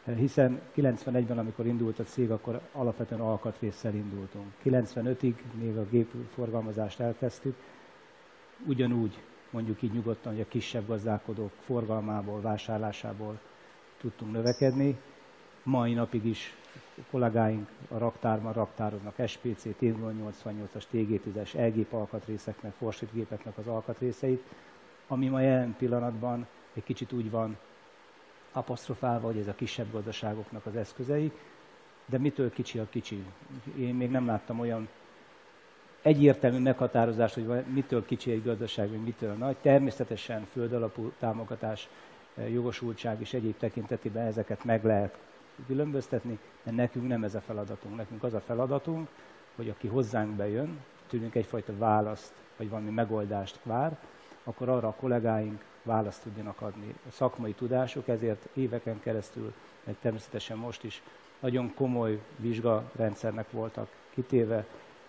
hiszen 0.04 0.60
91-ben, 0.76 1.38
amikor 1.38 1.66
indult 1.66 1.98
a 1.98 2.04
cég, 2.04 2.30
akkor 2.30 2.60
alapvetően 2.72 3.20
alkatrészsel 3.20 3.94
indultunk. 3.94 4.46
95-ig, 4.64 5.34
még 5.60 5.76
a 5.76 5.86
gépforgalmazást 5.90 7.00
elkezdtük, 7.00 7.56
ugyanúgy 8.66 9.22
mondjuk 9.50 9.82
így 9.82 9.92
nyugodtan, 9.92 10.32
hogy 10.32 10.40
a 10.40 10.48
kisebb 10.48 10.86
gazdálkodók 10.86 11.50
forgalmából, 11.60 12.40
vásárlásából 12.40 13.40
tudtunk 13.98 14.32
növekedni. 14.32 14.98
Mai 15.62 15.94
napig 15.94 16.24
is 16.24 16.56
kollégáink 17.10 17.68
a 17.88 17.98
raktárban 17.98 18.52
raktároznak 18.52 19.14
SPC, 19.26 19.62
T088-as, 19.80 20.84
TG10-es, 20.92 21.54
elgép 21.54 21.92
alkatrészeknek, 21.92 22.72
forsít 22.72 23.12
gépeknek 23.12 23.58
az 23.58 23.66
alkatrészeit, 23.66 24.42
ami 25.08 25.28
ma 25.28 25.40
jelen 25.40 25.74
pillanatban 25.78 26.46
egy 26.72 26.84
kicsit 26.84 27.12
úgy 27.12 27.30
van 27.30 27.56
apostrofálva, 28.52 29.26
hogy 29.26 29.38
ez 29.38 29.48
a 29.48 29.54
kisebb 29.54 29.92
gazdaságoknak 29.92 30.66
az 30.66 30.76
eszközei, 30.76 31.32
de 32.06 32.18
mitől 32.18 32.52
kicsi 32.52 32.78
a 32.78 32.86
kicsi? 32.90 33.24
Én 33.78 33.94
még 33.94 34.10
nem 34.10 34.26
láttam 34.26 34.60
olyan 34.60 34.88
egyértelmű 36.02 36.58
meghatározást, 36.58 37.34
hogy 37.34 37.64
mitől 37.66 38.04
kicsi 38.04 38.30
egy 38.30 38.44
gazdaság, 38.44 38.88
vagy 38.88 39.02
mitől 39.02 39.32
nagy. 39.32 39.56
Természetesen 39.56 40.46
földalapú 40.52 41.12
támogatás, 41.18 41.88
jogosultság 42.52 43.20
és 43.20 43.34
egyéb 43.34 43.56
tekintetében 43.56 44.26
ezeket 44.26 44.64
meg 44.64 44.84
lehet 44.84 45.18
különböztetni, 45.66 46.38
de 46.62 46.70
nekünk 46.70 47.08
nem 47.08 47.24
ez 47.24 47.34
a 47.34 47.40
feladatunk. 47.40 47.96
Nekünk 47.96 48.22
az 48.22 48.34
a 48.34 48.40
feladatunk, 48.40 49.08
hogy 49.56 49.68
aki 49.68 49.86
hozzánk 49.88 50.30
bejön, 50.30 50.78
tőlünk 51.08 51.34
egyfajta 51.34 51.76
választ, 51.78 52.32
vagy 52.56 52.68
valami 52.68 52.90
megoldást 52.90 53.60
vár, 53.62 53.98
akkor 54.44 54.68
arra 54.68 54.88
a 54.88 54.94
kollégáink 55.00 55.64
választ 55.82 56.22
tudjanak 56.22 56.60
adni. 56.60 56.94
A 57.08 57.10
szakmai 57.10 57.52
tudásuk 57.52 58.08
ezért 58.08 58.48
éveken 58.52 59.00
keresztül, 59.00 59.52
meg 59.84 59.96
természetesen 60.00 60.56
most 60.56 60.84
is 60.84 61.02
nagyon 61.40 61.74
komoly 61.74 62.20
vizsgarendszernek 62.36 63.50
voltak 63.50 63.88
kitéve, 64.10 64.66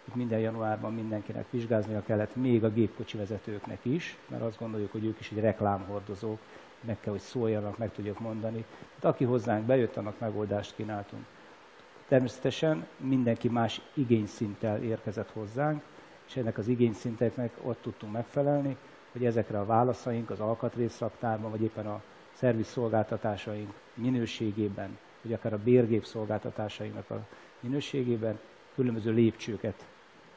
Itt 0.07 0.15
minden 0.15 0.39
januárban 0.39 0.93
mindenkinek 0.93 1.45
vizsgáznia 1.49 2.03
kellett, 2.05 2.35
még 2.35 2.63
a 2.63 2.69
gépkocsi 2.69 3.17
vezetőknek 3.17 3.79
is, 3.81 4.17
mert 4.27 4.43
azt 4.43 4.59
gondoljuk, 4.59 4.91
hogy 4.91 5.05
ők 5.05 5.19
is 5.19 5.31
egy 5.31 5.39
reklámhordozók, 5.39 6.39
meg 6.85 6.99
kell, 6.99 7.11
hogy 7.11 7.21
szóljanak, 7.21 7.77
meg 7.77 7.91
tudjuk 7.91 8.19
mondani. 8.19 8.65
Tehát 8.99 9.15
aki 9.15 9.23
hozzánk 9.23 9.65
bejött, 9.65 9.97
annak 9.97 10.19
megoldást 10.19 10.75
kínáltunk. 10.75 11.25
Természetesen 12.07 12.87
mindenki 12.97 13.49
más 13.49 13.81
igényszinttel 13.93 14.83
érkezett 14.83 15.31
hozzánk, 15.31 15.83
és 16.27 16.35
ennek 16.35 16.57
az 16.57 16.67
igényszinteknek 16.67 17.51
ott 17.61 17.81
tudtunk 17.81 18.11
megfelelni, 18.13 18.77
hogy 19.11 19.25
ezekre 19.25 19.59
a 19.59 19.65
válaszaink 19.65 20.29
az 20.29 20.39
alkatrészraktárban, 20.39 21.51
vagy 21.51 21.61
éppen 21.61 21.87
a 21.87 22.01
szerviz 22.31 22.67
szolgáltatásaink 22.67 23.73
minőségében, 23.93 24.97
vagy 25.21 25.33
akár 25.33 25.53
a 25.53 25.59
bérgép 25.63 26.05
szolgáltatásainknak 26.05 27.09
a 27.09 27.25
minőségében 27.59 28.39
különböző 28.75 29.11
lépcsőket 29.11 29.85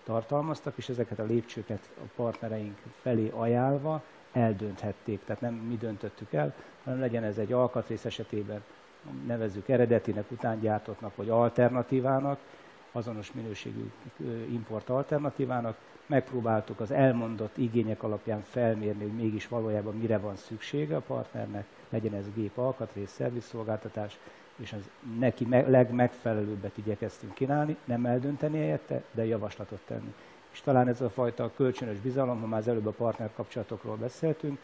tartalmaztak, 0.05 0.77
és 0.77 0.89
ezeket 0.89 1.19
a 1.19 1.25
lépcsőket 1.25 1.91
a 1.99 2.09
partnereink 2.17 2.79
felé 3.01 3.33
ajánlva 3.35 4.03
eldönthették. 4.33 5.25
Tehát 5.25 5.41
nem 5.41 5.55
mi 5.55 5.77
döntöttük 5.77 6.33
el, 6.33 6.55
hanem 6.85 7.01
legyen 7.01 7.25
ez 7.25 7.39
egy 7.39 7.53
alkatrész 7.53 8.05
esetében, 8.05 8.63
nevezzük 9.27 9.69
eredetinek, 9.69 10.31
utángyártottnak, 10.31 11.17
vagy 11.17 11.29
alternatívának, 11.29 12.39
azonos 12.93 13.33
minőségű 13.33 13.91
import 14.51 14.89
alternatívának, 14.89 15.77
megpróbáltuk 16.07 16.81
az 16.81 16.91
elmondott 16.91 17.57
igények 17.57 18.03
alapján 18.03 18.41
felmérni, 18.41 19.03
hogy 19.03 19.13
mégis 19.13 19.49
valójában 19.49 19.97
mire 19.97 20.19
van 20.19 20.37
szüksége 20.37 20.97
a 20.97 21.01
partnernek, 21.01 21.67
legyen 21.89 22.15
ez 22.15 22.25
gép 22.35 22.59
alkatrész, 22.59 23.11
szervizszolgáltatás, 23.11 24.19
és 24.57 24.73
az 24.73 24.89
neki 25.19 25.49
legmegfelelőbbet 25.49 26.77
igyekeztünk 26.79 27.35
kínálni, 27.35 27.77
nem 27.85 28.07
eldönteni 28.07 28.59
helyette, 28.59 29.03
de 29.13 29.25
javaslatot 29.25 29.81
tenni. 29.87 30.15
És 30.59 30.65
talán 30.65 30.89
ez 30.89 31.01
a 31.01 31.11
fajta 31.11 31.51
kölcsönös 31.57 31.99
bizalom, 31.99 32.41
ha 32.41 32.47
már 32.47 32.61
az 32.61 32.69
előbb 32.69 32.87
a 32.87 32.91
partner 32.91 33.31
kapcsolatokról 33.35 33.97
beszéltünk, 33.97 34.59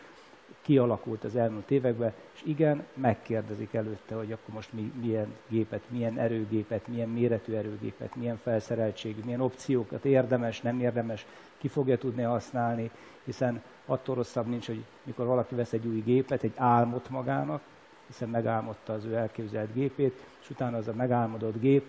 kialakult 0.60 1.24
az 1.24 1.36
elmúlt 1.36 1.70
években, 1.70 2.12
és 2.34 2.42
igen, 2.44 2.84
megkérdezik 2.94 3.74
előtte, 3.74 4.14
hogy 4.14 4.32
akkor 4.32 4.54
most 4.54 4.72
mi, 4.72 4.92
milyen 5.00 5.34
gépet, 5.48 5.82
milyen 5.88 6.18
erőgépet, 6.18 6.88
milyen 6.88 7.08
méretű 7.08 7.52
erőgépet, 7.52 8.16
milyen 8.16 8.36
felszereltségű, 8.36 9.20
milyen 9.24 9.40
opciókat 9.40 10.04
érdemes, 10.04 10.60
nem 10.60 10.80
érdemes, 10.80 11.26
ki 11.58 11.68
fogja 11.68 11.98
tudni 11.98 12.22
használni, 12.22 12.90
hiszen 13.24 13.62
attól 13.86 14.14
rosszabb 14.14 14.46
nincs, 14.46 14.66
hogy 14.66 14.84
mikor 15.02 15.26
valaki 15.26 15.54
vesz 15.54 15.72
egy 15.72 15.86
új 15.86 16.00
gépet, 16.00 16.42
egy 16.42 16.54
álmot 16.56 17.08
magának, 17.08 17.60
hiszen 18.06 18.28
megálmodta 18.28 18.92
az 18.92 19.04
ő 19.04 19.14
elképzelt 19.14 19.72
gépét, 19.72 20.20
és 20.40 20.50
utána 20.50 20.76
az 20.76 20.88
a 20.88 20.94
megálmodott 20.94 21.60
gép 21.60 21.84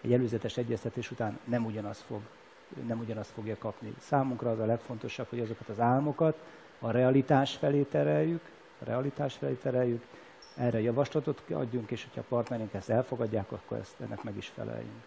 egy 0.00 0.12
előzetes 0.12 0.56
egyeztetés 0.56 1.10
után 1.10 1.38
nem 1.44 1.64
ugyanaz 1.64 2.04
fog 2.06 2.20
nem 2.86 2.98
ugyanazt 2.98 3.30
fogja 3.30 3.56
kapni. 3.58 3.94
Számunkra 4.00 4.50
az 4.50 4.58
a 4.58 4.66
legfontosabb, 4.66 5.26
hogy 5.28 5.40
azokat 5.40 5.68
az 5.68 5.80
álmokat 5.80 6.36
a 6.78 6.90
realitás 6.90 7.56
felé 7.56 7.82
tereljük, 7.82 8.50
a 8.78 8.84
realitás 8.84 9.34
felé 9.34 9.52
tereljük, 9.52 10.04
erre 10.56 10.80
javaslatot 10.80 11.42
adjunk, 11.50 11.90
és 11.90 12.02
hogyha 12.04 12.20
a 12.20 12.24
partnerink 12.28 12.74
ezt 12.74 12.90
elfogadják, 12.90 13.52
akkor 13.52 13.78
ezt 13.78 13.94
ennek 14.00 14.22
meg 14.22 14.36
is 14.36 14.52
feleljünk. 14.54 15.02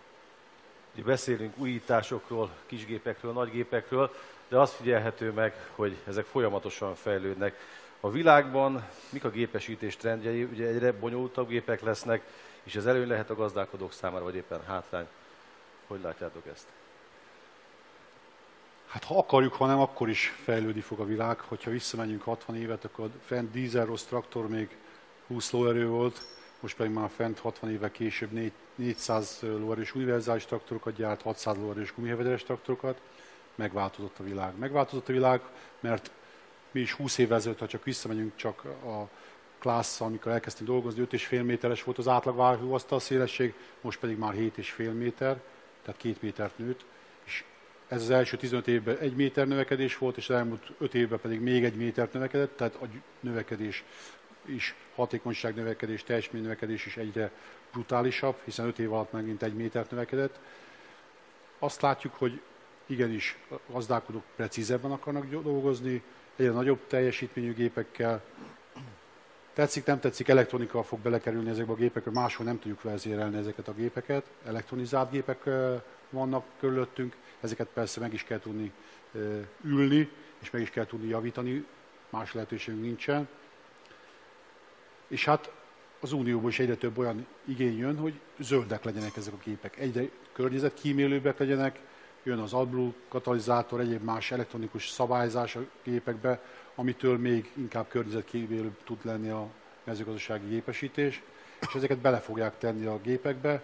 Ugye 0.93 1.03
beszélünk 1.03 1.57
újításokról, 1.57 2.50
kisgépekről, 2.65 3.31
nagygépekről, 3.31 4.12
de 4.48 4.60
azt 4.60 4.74
figyelhető 4.74 5.31
meg, 5.31 5.53
hogy 5.75 5.95
ezek 6.07 6.25
folyamatosan 6.25 6.95
fejlődnek. 6.95 7.55
A 8.00 8.10
világban 8.10 8.88
mik 9.10 9.24
a 9.24 9.29
gépesítés 9.29 9.95
trendjei, 9.95 10.43
ugye 10.43 10.67
egyre 10.67 10.91
bonyolultabb 10.91 11.48
gépek 11.48 11.81
lesznek, 11.81 12.22
és 12.63 12.75
ez 12.75 12.86
előny 12.86 13.07
lehet 13.07 13.29
a 13.29 13.36
gazdálkodók 13.36 13.93
számára, 13.93 14.24
vagy 14.24 14.36
éppen 14.36 14.63
hátrány. 14.65 15.07
Hogy 15.88 16.01
látjátok 16.01 16.48
ezt? 16.53 16.67
Hát 18.96 19.04
ha 19.04 19.18
akarjuk, 19.18 19.54
ha 19.54 19.66
nem, 19.66 19.80
akkor 19.80 20.10
is 20.10 20.34
fejlődni 20.44 20.82
fog 20.82 21.00
a 21.00 21.06
világ. 21.06 21.40
Hogyha 21.40 21.72
visszamegyünk 21.72 22.22
60 22.22 22.56
évet, 22.56 22.86
akkor 22.86 23.10
fent 23.25 23.52
dízel 23.52 23.86
rossz 23.86 24.04
traktor 24.04 24.48
még 24.48 24.78
20 25.28 25.52
lóerő 25.52 25.88
volt, 25.88 26.22
most 26.60 26.75
pedig 26.75 26.92
már 26.92 27.10
fent 27.10 27.40
60 27.40 27.72
éve 27.72 27.92
később 27.92 28.52
400 28.75 29.40
lóerős 29.42 29.96
univerzális 29.96 30.46
traktorokat 30.46 30.96
gyárt, 30.96 31.22
600 31.22 31.58
lóerős 31.58 31.94
gumihevederes 31.96 32.44
traktorokat. 32.44 33.02
Megváltozott 33.56 34.20
a 34.20 34.24
világ. 34.24 34.58
Megváltozott 34.58 35.10
a 35.10 35.14
világ, 35.14 35.42
mert 35.80 36.12
mi 36.72 36.80
is 36.80 36.92
20 36.92 37.18
évvel 37.18 37.38
ezelőtt, 37.38 37.60
ha 37.60 37.68
csak 37.68 37.84
visszamegyünk 37.84 38.36
csak 38.36 38.64
a 38.66 39.10
klassz, 39.60 40.02
amikor 40.02 40.32
elkezdtünk 40.32 40.70
dolgozni, 40.70 41.08
5,5 41.12 41.44
méteres 41.44 41.84
volt 41.84 41.98
az 41.98 42.08
átlag 42.08 42.40
asztal 42.72 43.00
szélesség, 43.00 43.54
most 43.82 44.00
pedig 44.00 44.18
már 44.18 44.34
7,5 44.34 44.94
méter, 44.94 45.42
tehát 45.84 46.02
2 46.02 46.16
métert 46.22 46.58
nőtt 46.58 46.86
ez 47.88 48.01
az 48.01 48.10
első 48.10 48.38
15 48.38 48.68
évben 48.68 48.98
egy 48.98 49.15
méter 49.15 49.48
növekedés 49.48 49.98
volt, 49.98 50.18
és 50.18 50.30
az 50.30 50.36
elmúlt 50.36 50.72
5 50.77 50.94
évben 50.94 51.20
pedig 51.20 51.39
még 51.39 51.63
egy 51.63 51.75
métert 51.75 52.13
növekedett, 52.13 52.58
tehát 52.58 52.75
a 52.75 52.86
növekedés 53.20 53.84
is, 54.46 54.75
hatékonyság 54.96 55.56
növekedés, 55.56 56.04
teljesmény 56.04 56.42
növekedés 56.42 56.86
is 56.86 56.98
egyre 56.98 57.32
brutálisabb, 57.72 58.36
hiszen 58.44 58.65
5 58.65 58.80
év 58.80 58.94
alatt 58.94 59.12
megint 59.12 59.44
egy 59.44 59.54
métert 59.54 59.92
növekedett. 59.92 60.39
Azt 61.60 61.82
látjuk, 61.82 62.13
hogy 62.13 62.42
igenis 62.86 63.38
gazdálkodók 63.72 64.24
precízebben 64.36 64.92
akarnak 64.92 65.30
dolgozni, 65.30 66.04
egyre 66.36 66.51
nagyobb 66.51 66.88
teljesítményű 66.88 67.54
gépekkel. 67.54 68.24
Tetszik, 69.54 69.86
nem 69.86 70.00
tetszik, 70.00 70.27
elektronika 70.27 70.84
fog 70.84 71.00
belekerülni 71.00 71.50
ezekbe 71.50 71.72
a 71.72 71.75
gépekbe, 71.75 72.12
máshol 72.12 72.46
nem 72.46 72.60
tudjuk 72.60 72.82
vezérelni 72.82 73.38
ezeket 73.38 73.68
a 73.68 73.74
gépeket. 73.74 74.25
Elektronizált 74.46 75.12
gépek 75.12 75.50
vannak 76.10 76.46
körülöttünk, 76.60 77.16
Ezeket 77.46 77.68
persze 77.74 78.00
meg 78.00 78.14
is 78.14 78.24
kell 78.24 78.40
tudni 78.40 78.72
ülni, 79.64 80.10
és 80.40 80.50
meg 80.52 80.62
is 80.62 80.70
kell 80.70 80.86
tudni 80.86 81.08
javítani, 81.08 81.66
más 82.10 82.34
lehetőségünk 82.34 82.84
nincsen. 82.84 83.28
És 85.08 85.26
hát 85.26 85.52
az 86.00 86.12
Unióban 86.12 86.50
is 86.50 86.60
egyre 86.60 86.76
több 86.76 86.98
olyan 86.98 87.26
igény 87.46 87.78
jön, 87.78 87.98
hogy 87.98 88.20
zöldek 88.40 88.84
legyenek 88.84 89.16
ezek 89.18 89.34
a 89.34 89.38
gépek. 89.44 89.80
Egyre 89.80 90.10
környezetkímélőbbek 90.34 91.38
legyenek, 91.38 91.80
jön 92.24 92.40
az 92.40 92.54
AdBlue 92.54 92.92
katalizátor, 93.08 93.80
egyéb 93.80 94.04
más 94.04 94.32
elektronikus 94.32 94.90
szabályzás 94.90 95.56
a 95.56 95.66
gépekbe, 95.84 96.44
amitől 96.76 97.18
még 97.18 97.52
inkább 97.54 97.88
környezetkímélőbb 97.88 98.84
tud 98.84 98.98
lenni 99.02 99.30
a 99.30 99.48
mezőgazdasági 99.84 100.48
gépesítés, 100.48 101.22
és 101.62 101.76
ezeket 101.76 101.98
bele 101.98 102.18
fogják 102.20 102.58
tenni 102.58 102.86
a 102.86 103.00
gépekbe, 103.02 103.62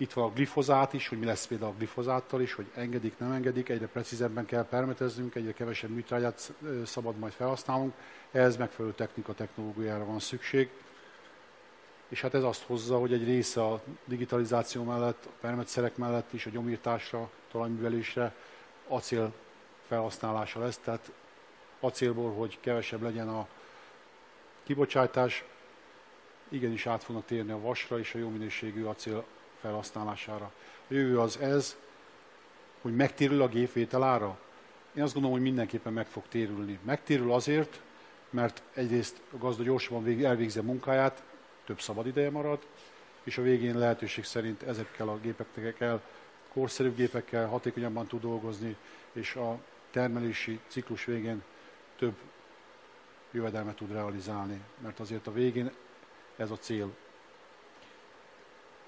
itt 0.00 0.12
van 0.12 0.24
a 0.24 0.32
glifozát 0.32 0.92
is, 0.92 1.08
hogy 1.08 1.18
mi 1.18 1.24
lesz 1.24 1.46
például 1.46 1.70
a 1.70 1.76
glifozáttal 1.76 2.40
is, 2.40 2.52
hogy 2.52 2.70
engedik, 2.74 3.18
nem 3.18 3.32
engedik, 3.32 3.68
egyre 3.68 3.86
precízebben 3.86 4.46
kell 4.46 4.64
permeteznünk, 4.64 5.34
egyre 5.34 5.52
kevesebb 5.52 5.90
műtrágyát 5.90 6.52
szabad 6.84 7.18
majd 7.18 7.32
felhasználnunk, 7.32 7.94
ehhez 8.32 8.56
megfelelő 8.56 8.94
technika, 8.94 9.34
technológiára 9.34 10.04
van 10.04 10.18
szükség. 10.18 10.70
És 12.08 12.20
hát 12.20 12.34
ez 12.34 12.42
azt 12.42 12.62
hozza, 12.62 12.98
hogy 12.98 13.12
egy 13.12 13.24
része 13.24 13.64
a 13.64 13.80
digitalizáció 14.04 14.82
mellett, 14.82 15.24
a 15.26 15.36
permetszerek 15.40 15.96
mellett 15.96 16.32
is, 16.32 16.46
a 16.46 16.50
gyomírtásra, 16.50 17.30
talajművelésre 17.50 18.34
acél 18.88 19.32
felhasználása 19.86 20.60
lesz, 20.60 20.78
tehát 20.78 21.12
acélból, 21.80 22.32
hogy 22.32 22.58
kevesebb 22.60 23.02
legyen 23.02 23.28
a 23.28 23.46
kibocsátás, 24.62 25.44
igenis 26.48 26.86
át 26.86 27.04
fognak 27.04 27.24
térni 27.24 27.52
a 27.52 27.60
vasra 27.60 27.98
és 27.98 28.14
a 28.14 28.18
jó 28.18 28.28
minőségű 28.28 28.84
acél 28.84 29.24
felhasználására. 29.60 30.52
A 30.88 30.94
jövő 30.94 31.18
az 31.18 31.38
ez, 31.38 31.76
hogy 32.82 32.96
megtérül 32.96 33.42
a 33.42 33.48
gépvételára. 33.48 34.38
Én 34.94 35.02
azt 35.02 35.12
gondolom, 35.12 35.36
hogy 35.36 35.46
mindenképpen 35.46 35.92
meg 35.92 36.06
fog 36.06 36.22
térülni. 36.28 36.78
Megtérül 36.82 37.32
azért, 37.32 37.80
mert 38.30 38.62
egyrészt 38.74 39.20
a 39.32 39.36
gazda 39.36 39.62
gyorsabban 39.62 40.24
elvégzi 40.24 40.58
a 40.58 40.62
munkáját, 40.62 41.22
több 41.64 41.80
szabad 41.80 42.06
ideje 42.06 42.30
marad, 42.30 42.66
és 43.22 43.38
a 43.38 43.42
végén 43.42 43.78
lehetőség 43.78 44.24
szerint 44.24 44.62
ezekkel 44.62 45.08
a 45.08 45.18
gépekkel, 45.18 46.02
korszerűbb 46.52 46.96
gépekkel 46.96 47.46
hatékonyabban 47.46 48.06
tud 48.06 48.20
dolgozni, 48.20 48.76
és 49.12 49.34
a 49.34 49.58
termelési 49.90 50.60
ciklus 50.66 51.04
végén 51.04 51.42
több 51.96 52.14
jövedelmet 53.30 53.76
tud 53.76 53.92
realizálni, 53.92 54.60
mert 54.78 55.00
azért 55.00 55.26
a 55.26 55.32
végén 55.32 55.70
ez 56.36 56.50
a 56.50 56.58
cél. 56.58 56.90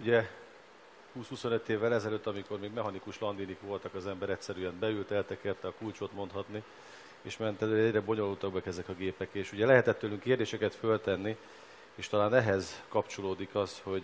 Ugye 0.01 0.31
20-25 1.19 1.67
évvel 1.67 1.95
ezelőtt, 1.95 2.27
amikor 2.27 2.61
még 2.61 2.73
mechanikus 2.73 3.19
landinik 3.19 3.61
voltak, 3.61 3.95
az 3.95 4.07
ember 4.07 4.31
egyszerűen 4.31 4.79
beült, 4.79 5.11
eltekerte 5.11 5.69
a 5.69 5.73
kulcsot 5.79 6.13
mondhatni, 6.13 6.63
és 7.23 7.37
ment 7.37 7.63
egyre 7.63 8.01
bonyolultabbak 8.01 8.67
ezek 8.67 8.89
a 8.89 8.95
gépek, 8.95 9.29
és 9.33 9.53
ugye 9.53 9.67
lehetett 9.67 9.99
tőlünk 9.99 10.21
kérdéseket 10.21 10.75
föltenni, 10.75 11.37
és 11.95 12.09
talán 12.09 12.35
ehhez 12.35 12.83
kapcsolódik 12.89 13.55
az, 13.55 13.81
hogy 13.83 14.03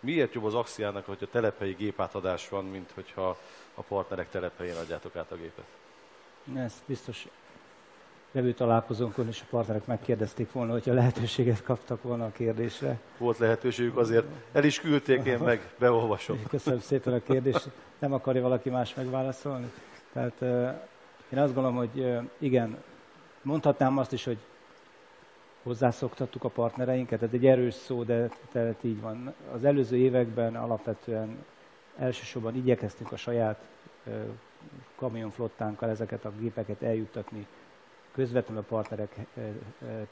miért 0.00 0.34
jobb 0.34 0.44
az 0.44 0.54
axiának, 0.54 1.06
hogyha 1.06 1.26
telephelyi 1.26 1.72
gépátadás 1.72 2.48
van, 2.48 2.64
mint 2.64 2.90
hogyha 2.94 3.38
a 3.74 3.82
partnerek 3.82 4.30
telephelyén 4.30 4.76
adjátok 4.76 5.16
át 5.16 5.32
a 5.32 5.36
gépet? 5.36 5.64
Ez 6.54 6.82
biztos 6.86 7.26
vevő 8.32 8.52
találkozónkon 8.52 9.28
is 9.28 9.40
a 9.40 9.44
partnerek 9.50 9.86
megkérdezték 9.86 10.52
volna, 10.52 10.72
hogyha 10.72 10.92
lehetőséget 10.92 11.62
kaptak 11.62 12.02
volna 12.02 12.24
a 12.24 12.32
kérdésre. 12.32 12.98
Volt 13.18 13.38
lehetőségük, 13.38 13.96
azért 13.96 14.26
el 14.52 14.64
is 14.64 14.80
küldték, 14.80 15.24
én 15.24 15.38
meg 15.38 15.74
beolvasom. 15.78 16.42
Köszönöm 16.48 16.80
szépen 16.80 17.12
a 17.12 17.18
kérdést. 17.20 17.68
Nem 17.98 18.12
akarja 18.12 18.42
valaki 18.42 18.70
más 18.70 18.94
megválaszolni? 18.94 19.72
Tehát 20.12 20.42
én 21.28 21.38
azt 21.38 21.54
gondolom, 21.54 21.76
hogy 21.76 22.18
igen, 22.38 22.76
mondhatnám 23.42 23.98
azt 23.98 24.12
is, 24.12 24.24
hogy 24.24 24.38
hozzászoktattuk 25.62 26.44
a 26.44 26.48
partnereinket, 26.48 27.22
ez 27.22 27.32
egy 27.32 27.46
erős 27.46 27.74
szó, 27.74 28.02
de 28.02 28.28
tehát 28.52 28.84
így 28.84 29.00
van. 29.00 29.34
Az 29.52 29.64
előző 29.64 29.96
években 29.96 30.56
alapvetően 30.56 31.44
elsősorban 31.98 32.54
igyekeztünk 32.54 33.12
a 33.12 33.16
saját 33.16 33.60
kamionflottánkkal 34.96 35.88
ezeket 35.88 36.24
a 36.24 36.32
gépeket 36.38 36.82
eljuttatni 36.82 37.46
közvetlenül 38.16 38.62
a 38.62 38.66
partnerek 38.68 39.16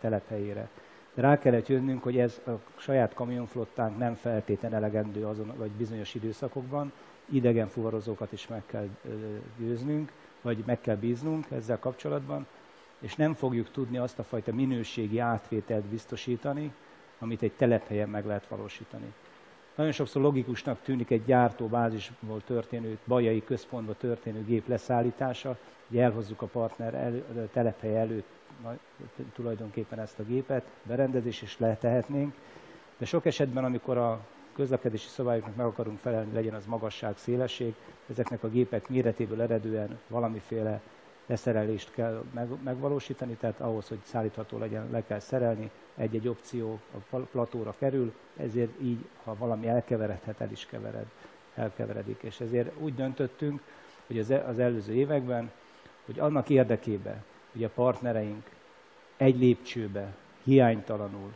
telephelyére. 0.01 0.69
De 1.15 1.23
rá 1.23 1.39
kellett 1.39 1.69
jönnünk, 1.69 2.03
hogy 2.03 2.19
ez 2.19 2.41
a 2.47 2.51
saját 2.77 3.15
kamionflottánk 3.15 3.99
nem 3.99 4.15
feltétlen 4.15 4.75
elegendő 4.75 5.27
azon, 5.27 5.53
vagy 5.57 5.71
bizonyos 5.71 6.15
időszakokban, 6.15 6.93
idegen 7.29 7.67
fuvarozókat 7.67 8.33
is 8.33 8.49
meg 8.49 8.63
kell 8.67 8.89
győznünk, 9.59 10.13
vagy 10.43 10.63
meg 10.67 10.81
kell 10.81 10.97
bíznunk 10.97 11.47
ezzel 11.51 11.79
kapcsolatban, 11.79 12.47
és 12.99 13.17
nem 13.17 13.35
fogjuk 13.35 13.71
tudni 13.71 13.99
azt 13.99 14.19
a 14.19 14.23
fajta 14.23 14.53
minőségi 14.53 15.19
átvételt 15.19 15.85
biztosítani, 15.85 16.73
amit 17.19 17.43
egy 17.43 17.53
telephelyen 17.53 18.09
meg 18.09 18.27
lehet 18.27 18.47
valósítani. 18.47 19.13
Nagyon 19.75 19.93
sokszor 19.93 20.23
logikusnak 20.23 20.83
tűnik 20.83 21.11
egy 21.11 21.25
gyártóbázisból 21.25 22.43
történő, 22.47 22.99
bajai 23.07 23.45
központba 23.45 23.95
történő 23.95 24.45
gép 24.45 24.69
leszállítása, 24.69 25.57
hogy 25.88 25.99
elhozzuk 25.99 26.43
a 26.43 26.47
partner 26.47 26.95
elő, 26.95 27.25
a 27.37 27.49
telephely 27.52 27.97
előtt 27.97 28.26
tulajdonképpen 29.35 29.99
ezt 29.99 30.19
a 30.19 30.23
gépet, 30.23 30.64
berendezés 30.83 31.43
is 31.43 31.59
letehetnénk, 31.59 32.35
de 32.99 33.04
sok 33.04 33.26
esetben, 33.26 33.64
amikor 33.64 33.97
a 33.97 34.21
közlekedési 34.54 35.09
szabályoknak 35.09 35.57
meg 35.57 35.66
akarunk 35.66 35.99
felelni, 35.99 36.33
legyen 36.33 36.54
az 36.54 36.66
magasság, 36.66 37.16
szélesség, 37.16 37.75
ezeknek 38.11 38.43
a 38.45 38.49
gépek 38.49 38.88
méretéből 38.88 39.43
eredően 39.43 39.99
valamiféle 40.09 40.81
leszerelést 41.26 41.93
kell 41.93 42.25
megvalósítani, 42.64 43.35
tehát 43.35 43.61
ahhoz, 43.61 43.88
hogy 43.88 43.99
szállítható 44.02 44.59
legyen, 44.59 44.88
le 44.90 45.04
kell 45.04 45.19
szerelni, 45.19 45.71
egy-egy 45.97 46.28
opció 46.28 46.81
a 47.11 47.16
platóra 47.16 47.75
kerül, 47.78 48.14
ezért 48.37 48.81
így, 48.83 49.04
ha 49.25 49.37
valami 49.38 49.69
elkeveredhet, 49.69 50.40
el 50.40 50.50
is 50.50 50.66
kevered, 50.66 51.07
elkeveredik. 51.54 52.23
És 52.23 52.40
ezért 52.40 52.81
úgy 52.81 52.95
döntöttünk, 52.95 53.61
hogy 54.07 54.19
az, 54.19 54.31
e-, 54.31 54.45
az 54.45 54.59
előző 54.59 54.93
években, 54.93 55.50
hogy 56.04 56.19
annak 56.19 56.49
érdekében, 56.49 57.25
hogy 57.52 57.64
a 57.64 57.69
partnereink 57.69 58.50
egy 59.16 59.38
lépcsőbe, 59.38 60.14
hiánytalanul, 60.43 61.33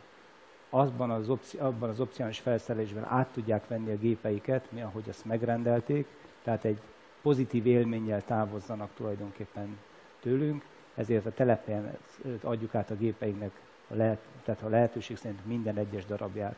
azban 0.69 1.09
az, 1.09 1.29
opci- 1.29 1.59
abban 1.59 1.89
az 1.89 1.99
opciális 1.99 2.39
felszerelésben 2.39 3.03
át 3.03 3.27
tudják 3.27 3.67
venni 3.67 3.91
a 3.91 3.97
gépeiket, 3.97 4.71
mi 4.71 4.81
ahogy 4.81 5.03
ezt 5.07 5.25
megrendelték, 5.25 6.07
tehát 6.43 6.65
egy 6.65 6.81
pozitív 7.21 7.65
élménnyel 7.65 8.23
távozzanak 8.23 8.89
tulajdonképpen 8.95 9.77
tőlünk, 10.19 10.63
ezért 10.95 11.25
a 11.25 11.31
telepen 11.31 11.97
adjuk 12.41 12.75
át 12.75 12.91
a 12.91 12.95
gépeinknek, 12.95 13.51
a 13.87 13.95
lehet, 13.95 14.19
tehát 14.43 14.61
a 14.61 14.69
lehetőség 14.69 15.17
szerint 15.17 15.45
minden 15.45 15.77
egyes 15.77 16.05
darabját. 16.05 16.55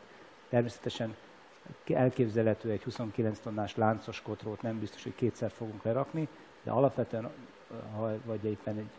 Természetesen 0.48 1.14
elképzelhető 1.86 2.70
egy 2.70 2.82
29 2.82 3.38
tonnás 3.38 3.76
láncos 3.76 4.22
kotrót 4.22 4.62
nem 4.62 4.78
biztos, 4.78 5.02
hogy 5.02 5.14
kétszer 5.14 5.50
fogunk 5.50 5.82
lerakni, 5.82 6.28
de 6.62 6.70
alapvetően, 6.70 7.30
ha, 7.96 8.10
vagy 8.24 8.44
éppen 8.44 8.76
egy 8.76 8.90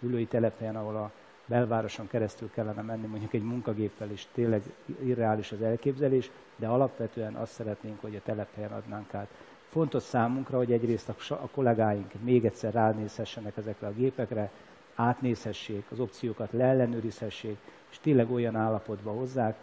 ülői 0.00 0.26
telephelyen, 0.26 0.76
ahol 0.76 0.96
a 0.96 1.10
belvároson 1.46 2.06
keresztül 2.06 2.50
kellene 2.50 2.82
menni, 2.82 3.06
mondjuk 3.06 3.32
egy 3.32 3.42
munkagéppel 3.42 4.10
is 4.10 4.26
tényleg 4.32 4.62
irreális 5.02 5.52
az 5.52 5.62
elképzelés, 5.62 6.30
de 6.56 6.66
alapvetően 6.66 7.34
azt 7.34 7.52
szeretnénk, 7.52 8.00
hogy 8.00 8.16
a 8.16 8.22
telephelyen 8.24 8.72
adnánk 8.72 9.14
át 9.14 9.28
Fontos 9.68 10.02
számunkra, 10.02 10.56
hogy 10.56 10.72
egyrészt 10.72 11.08
a, 11.08 11.48
kollégáink 11.52 12.12
még 12.22 12.44
egyszer 12.44 12.72
ránézhessenek 12.72 13.56
ezekre 13.56 13.86
a 13.86 13.92
gépekre, 13.92 14.50
átnézhessék, 14.94 15.84
az 15.90 16.00
opciókat 16.00 16.52
leellenőrizhessék, 16.52 17.56
és 17.90 17.98
tényleg 17.98 18.30
olyan 18.30 18.56
állapotba 18.56 19.10
hozzák, 19.10 19.56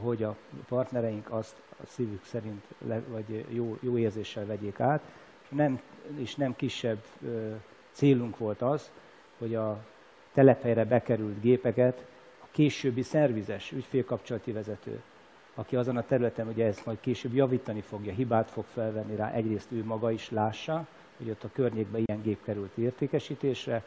hogy 0.00 0.22
a 0.22 0.36
partnereink 0.68 1.30
azt 1.30 1.56
a 1.82 1.86
szívük 1.86 2.24
szerint 2.24 2.64
le, 2.86 3.00
vagy 3.08 3.44
jó, 3.48 3.78
jó 3.80 3.98
érzéssel 3.98 4.46
vegyék 4.46 4.80
át. 4.80 5.02
Nem, 5.48 5.80
és 6.16 6.34
nem 6.34 6.56
kisebb 6.56 7.04
ö, 7.24 7.54
célunk 7.92 8.38
volt 8.38 8.62
az, 8.62 8.90
hogy 9.38 9.54
a 9.54 9.84
telephelyre 10.32 10.84
bekerült 10.84 11.40
gépeket 11.40 12.04
a 12.38 12.46
későbbi 12.50 13.02
szervizes, 13.02 13.72
ügyfélkapcsolati 13.72 14.52
vezető, 14.52 15.02
aki 15.58 15.76
azon 15.76 15.96
a 15.96 16.04
területen 16.04 16.48
ugye 16.48 16.66
ezt 16.66 16.86
majd 16.86 17.00
később 17.00 17.34
javítani 17.34 17.80
fogja, 17.80 18.12
hibát 18.12 18.50
fog 18.50 18.64
felvenni 18.64 19.16
rá, 19.16 19.30
egyrészt 19.30 19.72
ő 19.72 19.84
maga 19.84 20.10
is 20.10 20.30
lássa, 20.30 20.86
hogy 21.16 21.30
ott 21.30 21.44
a 21.44 21.50
környékben 21.52 22.02
ilyen 22.06 22.22
gép 22.22 22.42
került 22.44 22.76
értékesítésre, 22.76 23.82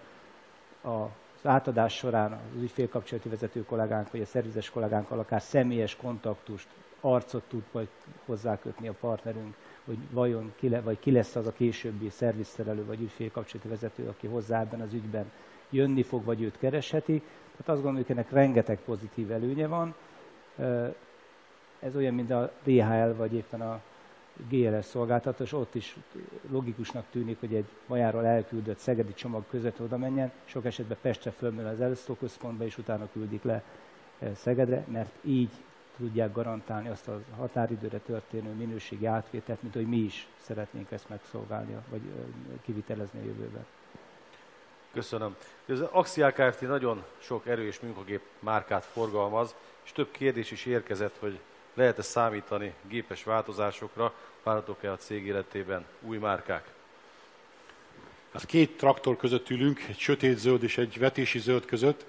az 0.82 1.44
átadás 1.44 1.96
során 1.96 2.32
az 2.32 2.62
ügyfélkapcsolati 2.62 3.30
vezető 3.30 3.66
kollégánk, 3.66 4.12
vagy 4.12 4.22
a 4.22 4.26
szervizes 4.26 4.70
kollégánkkal 4.70 5.20
akár 5.20 5.42
személyes 5.42 5.96
kontaktust, 5.96 6.68
arcot 7.02 7.44
tud 7.48 7.64
majd 7.72 7.88
hozzákötni 8.26 8.88
a 8.88 8.96
partnerünk, 9.00 9.56
hogy 9.86 9.98
vajon 10.10 10.54
ki, 10.56 10.70
le, 10.70 10.82
vagy 10.82 11.00
ki 11.00 11.12
lesz 11.12 11.36
az 11.36 11.48
a 11.48 11.54
későbbi 11.54 12.10
szervizszerelő 12.10 12.86
vagy 12.86 13.02
ügyfélkapcsolati 13.02 13.70
vezető, 13.70 14.08
aki 14.08 14.28
hozzá 14.28 14.62
ebben 14.62 14.82
az 14.82 14.94
ügyben 14.94 15.32
jönni 15.70 16.04
fog, 16.04 16.24
vagy 16.24 16.42
őt 16.42 16.58
keresheti. 16.58 17.18
Tehát 17.52 17.70
azt 17.70 17.82
gondolom, 17.82 17.96
hogy 17.96 18.06
ennek 18.08 18.32
rengeteg 18.32 18.80
pozitív 18.86 19.32
előnye 19.32 19.68
van 19.68 19.96
ez 21.82 21.96
olyan, 21.96 22.14
mint 22.14 22.32
a 22.32 22.52
DHL, 22.64 23.12
vagy 23.16 23.34
éppen 23.34 23.62
a 23.62 23.82
GLS 24.50 24.86
szolgáltatás, 24.86 25.54
ott 25.54 25.76
is 25.76 25.96
logikusnak 26.50 27.06
tűnik, 27.12 27.40
hogy 27.40 27.54
egy 27.54 27.66
majáról 27.86 28.26
elküldött 28.26 28.78
szegedi 28.78 29.14
csomag 29.14 29.44
között 29.50 29.82
oda 29.82 29.98
menjen, 29.98 30.32
sok 30.46 30.66
esetben 30.66 30.98
Pestre 31.02 31.32
fölmel 31.32 31.68
az 31.68 31.82
elosztóközpontba, 31.82 32.64
és 32.64 32.78
utána 32.78 33.08
küldik 33.12 33.44
le 33.44 33.64
eh, 34.20 34.32
Szegedre, 34.36 34.86
mert 34.88 35.12
így 35.22 35.50
tudják 35.98 36.34
garantálni 36.34 36.90
azt 36.90 37.08
a 37.08 37.22
határidőre 37.38 37.98
történő 37.98 38.50
minőségi 38.50 39.06
átvételt, 39.06 39.62
mint 39.62 39.74
hogy 39.74 39.88
mi 39.88 39.98
is 39.98 40.28
szeretnénk 40.38 40.92
ezt 40.92 41.10
megszolgálni, 41.10 41.76
vagy 41.90 42.02
eh, 42.06 42.24
kivitelezni 42.62 43.20
a 43.20 43.26
jövőben. 43.26 43.66
Köszönöm. 44.94 45.36
Az 45.68 45.82
Axial 45.82 46.32
Kft. 46.32 46.62
nagyon 46.62 47.04
sok 47.18 47.48
erős 47.48 47.80
munkagép 47.80 48.22
márkát 48.40 48.86
forgalmaz, 48.86 49.56
és 49.84 49.92
több 49.92 50.12
kérdés 50.12 50.52
is 50.52 50.66
érkezett, 50.66 51.18
hogy 51.20 51.40
lehet-e 51.74 52.02
számítani 52.02 52.74
gépes 52.88 53.24
változásokra? 53.24 54.14
Várhatók-e 54.44 54.92
a 54.92 54.98
cég 54.98 55.26
életében 55.26 55.86
új 56.02 56.18
márkák? 56.18 56.74
Hát 58.34 58.46
két 58.46 58.78
traktor 58.78 59.18
között 59.18 59.50
ülünk, 59.50 59.80
egy 59.88 60.00
sötét 60.00 60.38
zöld 60.38 60.64
és 60.64 60.78
egy 60.78 61.00
vetési 61.00 61.40
zöld 61.40 61.66
között. 61.66 62.06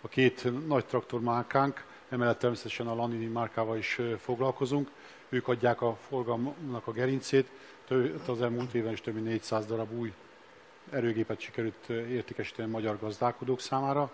A 0.00 0.08
két 0.08 0.66
nagy 0.66 0.86
traktor 0.86 1.20
márkánk, 1.20 1.84
emellett 2.08 2.38
természetesen 2.38 2.86
a 2.86 2.94
Landini 2.94 3.26
márkával 3.26 3.76
is 3.76 4.00
foglalkozunk. 4.18 4.90
Ők 5.28 5.48
adják 5.48 5.80
a 5.80 5.96
forgalomnak 6.08 6.86
a 6.86 6.92
gerincét. 6.92 7.48
Az 8.26 8.42
elmúlt 8.42 8.74
éven 8.74 8.92
is 8.92 9.00
több 9.00 9.14
mint 9.14 9.26
400 9.26 9.66
darab 9.66 9.92
új 9.92 10.12
erőgépet 10.90 11.40
sikerült 11.40 11.88
értékesíteni 11.88 12.68
a 12.68 12.72
magyar 12.72 12.98
gazdálkodók 13.00 13.60
számára. 13.60 14.10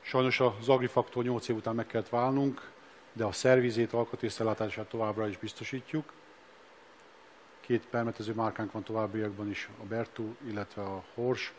Sajnos 0.00 0.40
az 0.40 0.68
Agrifaktor 0.68 1.24
8 1.24 1.48
év 1.48 1.56
után 1.56 1.74
meg 1.74 1.86
kellett 1.86 2.08
válnunk, 2.08 2.70
de 3.12 3.24
a 3.24 3.32
szervizét, 3.32 3.92
alkatrészellátását 3.92 4.88
továbbra 4.88 5.28
is 5.28 5.38
biztosítjuk. 5.38 6.12
Két 7.60 7.86
permetező 7.86 8.34
márkánk 8.34 8.72
van 8.72 8.82
továbbiakban 8.82 9.50
is, 9.50 9.68
a 9.82 9.84
Bertu, 9.84 10.34
illetve 10.46 10.82
a 10.82 11.04
Hors, 11.14 11.52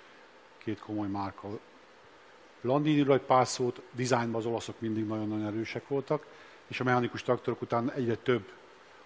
két 0.58 0.80
komoly 0.80 1.08
márka. 1.08 1.60
Landini 2.62 3.04
vagy 3.04 3.22
Pászót, 3.22 3.82
dizájnban 3.92 4.42
az 4.42 4.48
olaszok 4.48 4.80
mindig 4.80 5.06
nagyon-nagyon 5.08 5.46
erősek 5.46 5.88
voltak, 5.88 6.26
és 6.68 6.80
a 6.80 6.84
mechanikus 6.84 7.24
traktorok 7.24 7.62
után 7.62 7.92
egyre 7.92 8.16
több 8.16 8.52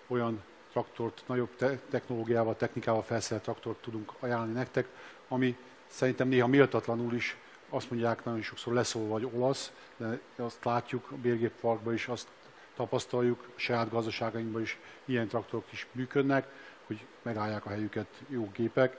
olyan 0.07 0.43
traktort, 0.71 1.23
nagyobb 1.25 1.55
te- 1.55 1.79
technológiával, 1.89 2.55
technikával 2.55 3.03
felszerelt 3.03 3.43
traktort 3.43 3.81
tudunk 3.81 4.11
ajánlani 4.19 4.53
nektek, 4.53 4.87
ami 5.27 5.57
szerintem 5.87 6.27
néha 6.27 6.47
méltatlanul 6.47 7.13
is 7.13 7.37
azt 7.69 7.89
mondják 7.89 8.23
nagyon 8.25 8.41
sokszor 8.41 8.73
leszól 8.73 9.07
vagy 9.07 9.29
olasz, 9.33 9.71
de 9.97 10.19
azt 10.35 10.63
látjuk 10.63 11.11
a 11.11 11.15
bérgépparkban 11.15 11.93
is, 11.93 12.07
azt 12.07 12.27
tapasztaljuk, 12.75 13.47
a 13.55 13.59
saját 13.59 13.89
gazdaságainkban 13.89 14.61
is 14.61 14.79
ilyen 15.05 15.27
traktorok 15.27 15.71
is 15.71 15.87
működnek, 15.91 16.47
hogy 16.87 17.05
megállják 17.21 17.65
a 17.65 17.69
helyüket 17.69 18.07
jó 18.27 18.49
gépek. 18.53 18.97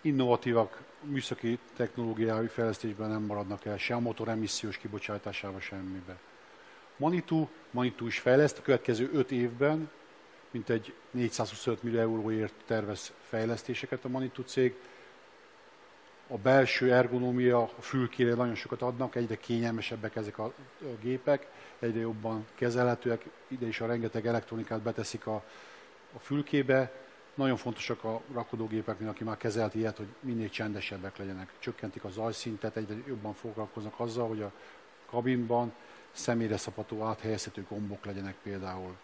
Innovatívak, 0.00 0.82
műszaki 1.02 1.58
technológiai 1.76 2.46
fejlesztésben 2.46 3.10
nem 3.10 3.22
maradnak 3.22 3.64
el, 3.64 3.78
se 3.78 3.94
a 3.94 4.00
motor 4.00 4.28
emissziós 4.28 4.76
kibocsátásával, 4.76 5.60
semmibe. 5.60 6.18
Manitou, 6.96 7.48
Manitou 7.70 8.06
is 8.06 8.18
fejleszt 8.18 8.58
a 8.58 8.62
következő 8.62 9.10
5 9.12 9.30
évben, 9.30 9.90
mint 10.50 10.70
egy 10.70 10.94
425 11.10 11.82
millió 11.82 12.00
euróért 12.00 12.54
tervez 12.66 13.12
fejlesztéseket 13.28 14.04
a 14.04 14.08
Manitou 14.08 14.44
cég, 14.44 14.74
a 16.28 16.36
belső 16.36 16.92
ergonómia, 16.92 17.62
a 17.62 17.80
fülkére 17.80 18.34
nagyon 18.34 18.54
sokat 18.54 18.82
adnak, 18.82 19.14
egyre 19.14 19.36
kényelmesebbek 19.36 20.16
ezek 20.16 20.38
a 20.38 20.52
gépek, 21.00 21.46
egyre 21.78 22.00
jobban 22.00 22.46
kezelhetőek, 22.54 23.24
ide 23.48 23.66
is 23.66 23.80
a 23.80 23.86
rengeteg 23.86 24.26
elektronikát 24.26 24.80
beteszik 24.80 25.26
a, 25.26 25.44
a 26.12 26.18
fülkébe. 26.18 26.92
Nagyon 27.34 27.56
fontosak 27.56 28.04
a 28.04 28.20
rakodógépeknél, 28.32 29.08
aki 29.08 29.24
már 29.24 29.36
kezelt 29.36 29.74
ilyet, 29.74 29.96
hogy 29.96 30.08
minél 30.20 30.48
csendesebbek 30.48 31.16
legyenek. 31.16 31.52
Csökkentik 31.58 32.04
a 32.04 32.10
zajszintet, 32.10 32.76
egyre 32.76 32.94
jobban 33.06 33.34
foglalkoznak 33.34 34.00
azzal, 34.00 34.28
hogy 34.28 34.42
a 34.42 34.52
kabinban 35.10 35.72
személyre 36.12 36.56
szapató 36.56 37.02
áthelyezhető 37.02 37.66
gombok 37.68 38.04
legyenek 38.04 38.34
például. 38.42 38.96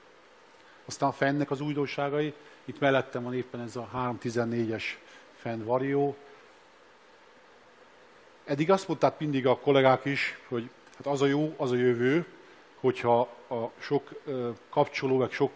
Aztán 0.84 1.08
a 1.08 1.12
fennek 1.12 1.50
az 1.50 1.60
újdonságai, 1.60 2.34
itt 2.64 2.80
mellettem 2.80 3.22
van 3.22 3.34
éppen 3.34 3.60
ez 3.60 3.76
a 3.76 3.90
314-es 3.94 4.82
fenn 5.34 5.64
varió. 5.64 6.16
Eddig 8.44 8.70
azt 8.70 8.88
mondták 8.88 9.18
mindig 9.18 9.46
a 9.46 9.58
kollégák 9.58 10.04
is, 10.04 10.38
hogy 10.48 10.70
hát 10.96 11.06
az 11.06 11.22
a 11.22 11.26
jó, 11.26 11.54
az 11.56 11.70
a 11.70 11.74
jövő, 11.74 12.26
hogyha 12.80 13.20
a 13.48 13.70
sok 13.78 14.10
kapcsoló, 14.70 15.16
meg 15.16 15.30
sok 15.30 15.52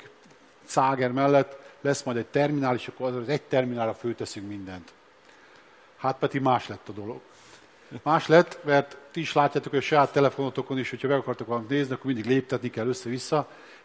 cáger 0.64 1.12
mellett 1.12 1.58
lesz 1.80 2.02
majd 2.02 2.16
egy 2.16 2.26
terminál, 2.26 2.74
és 2.74 2.88
akkor 2.88 3.12
az 3.12 3.28
egy 3.28 3.42
terminálra 3.42 3.94
főteszünk 3.94 4.48
mindent. 4.48 4.92
Hát 5.96 6.18
pedig 6.18 6.40
más 6.40 6.68
lett 6.68 6.88
a 6.88 6.92
dolog. 6.92 7.20
Más 8.02 8.26
lett, 8.26 8.58
mert 8.64 8.96
ti 9.10 9.20
is 9.20 9.32
látjátok, 9.32 9.70
hogy 9.70 9.78
a 9.78 9.82
saját 9.82 10.12
telefonotokon 10.12 10.78
is, 10.78 10.90
hogyha 10.90 11.08
meg 11.08 11.18
akartok 11.18 11.46
valamit 11.46 11.68
nézni, 11.68 11.92
akkor 11.92 12.06
mindig 12.06 12.30
léptetni 12.30 12.70
kell 12.70 12.86
össze-vissza. 12.86 13.36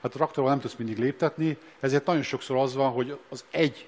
Hát 0.02 0.12
a 0.12 0.16
traktorral 0.16 0.50
nem 0.50 0.60
tudsz 0.60 0.76
mindig 0.76 0.98
léptetni, 0.98 1.58
ezért 1.80 2.06
nagyon 2.06 2.22
sokszor 2.22 2.58
az 2.58 2.76
van, 2.76 2.92
hogy 2.92 3.18
az 3.30 3.46
egy 3.52 3.88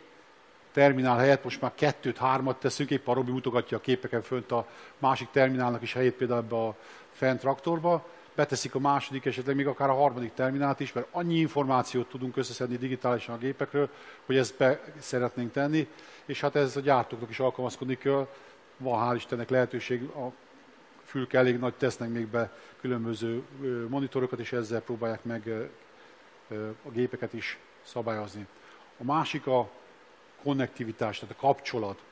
terminál 0.75 1.17
helyett 1.17 1.43
most 1.43 1.61
már 1.61 1.71
kettőt, 1.75 2.17
hármat 2.17 2.59
teszünk, 2.59 2.89
épp 2.89 3.07
a 3.07 3.13
Robi 3.13 3.31
mutogatja 3.31 3.77
a 3.77 3.81
képeken 3.81 4.21
fönt 4.21 4.51
a 4.51 4.67
másik 4.97 5.29
terminálnak 5.31 5.81
is 5.81 5.93
helyét 5.93 6.13
például 6.13 6.39
ebbe 6.39 6.55
a 6.55 6.75
fent 7.11 7.39
traktorba, 7.39 8.05
beteszik 8.35 8.75
a 8.75 8.79
második, 8.79 9.25
esetleg 9.25 9.55
még 9.55 9.67
akár 9.67 9.89
a 9.89 9.93
harmadik 9.93 10.33
terminált 10.33 10.79
is, 10.79 10.93
mert 10.93 11.07
annyi 11.11 11.35
információt 11.35 12.09
tudunk 12.09 12.37
összeszedni 12.37 12.77
digitálisan 12.77 13.35
a 13.35 13.37
gépekről, 13.37 13.89
hogy 14.25 14.37
ezt 14.37 14.57
be 14.57 14.81
szeretnénk 14.99 15.51
tenni, 15.51 15.87
és 16.25 16.41
hát 16.41 16.55
ez 16.55 16.75
a 16.75 16.79
gyártóknak 16.79 17.29
is 17.29 17.39
alkalmazkodni 17.39 17.97
kell. 17.97 18.27
Van 18.77 19.09
hál' 19.09 19.15
Istennek 19.15 19.49
lehetőség, 19.49 20.03
a 20.03 20.31
fülke 21.03 21.37
elég 21.37 21.59
nagy 21.59 21.73
tesznek 21.73 22.09
még 22.09 22.27
be 22.27 22.51
különböző 22.81 23.43
monitorokat, 23.89 24.39
és 24.39 24.51
ezzel 24.51 24.81
próbálják 24.81 25.23
meg 25.23 25.69
a 26.85 26.89
gépeket 26.91 27.33
is 27.33 27.57
szabályozni. 27.83 28.47
A 28.97 29.03
másik 29.03 29.47
a 29.47 29.69
konnektivitás, 30.45 31.19
tehát 31.19 31.35
a 31.37 31.45
kapcsolat. 31.45 32.03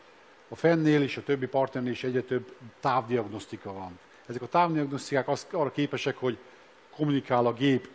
A 0.47 0.55
fennél 0.55 1.01
és 1.01 1.17
a 1.17 1.23
többi 1.23 1.47
partnernél 1.47 1.91
is 1.91 2.03
egyre 2.03 2.21
több 2.21 2.55
távdiagnosztika 2.79 3.73
van. 3.73 3.99
Ezek 4.25 4.41
a 4.41 4.47
távdiagnosztikák 4.47 5.27
arra 5.51 5.71
képesek, 5.71 6.17
hogy 6.17 6.37
kommunikál 6.95 7.45
a 7.45 7.53
gép 7.53 7.89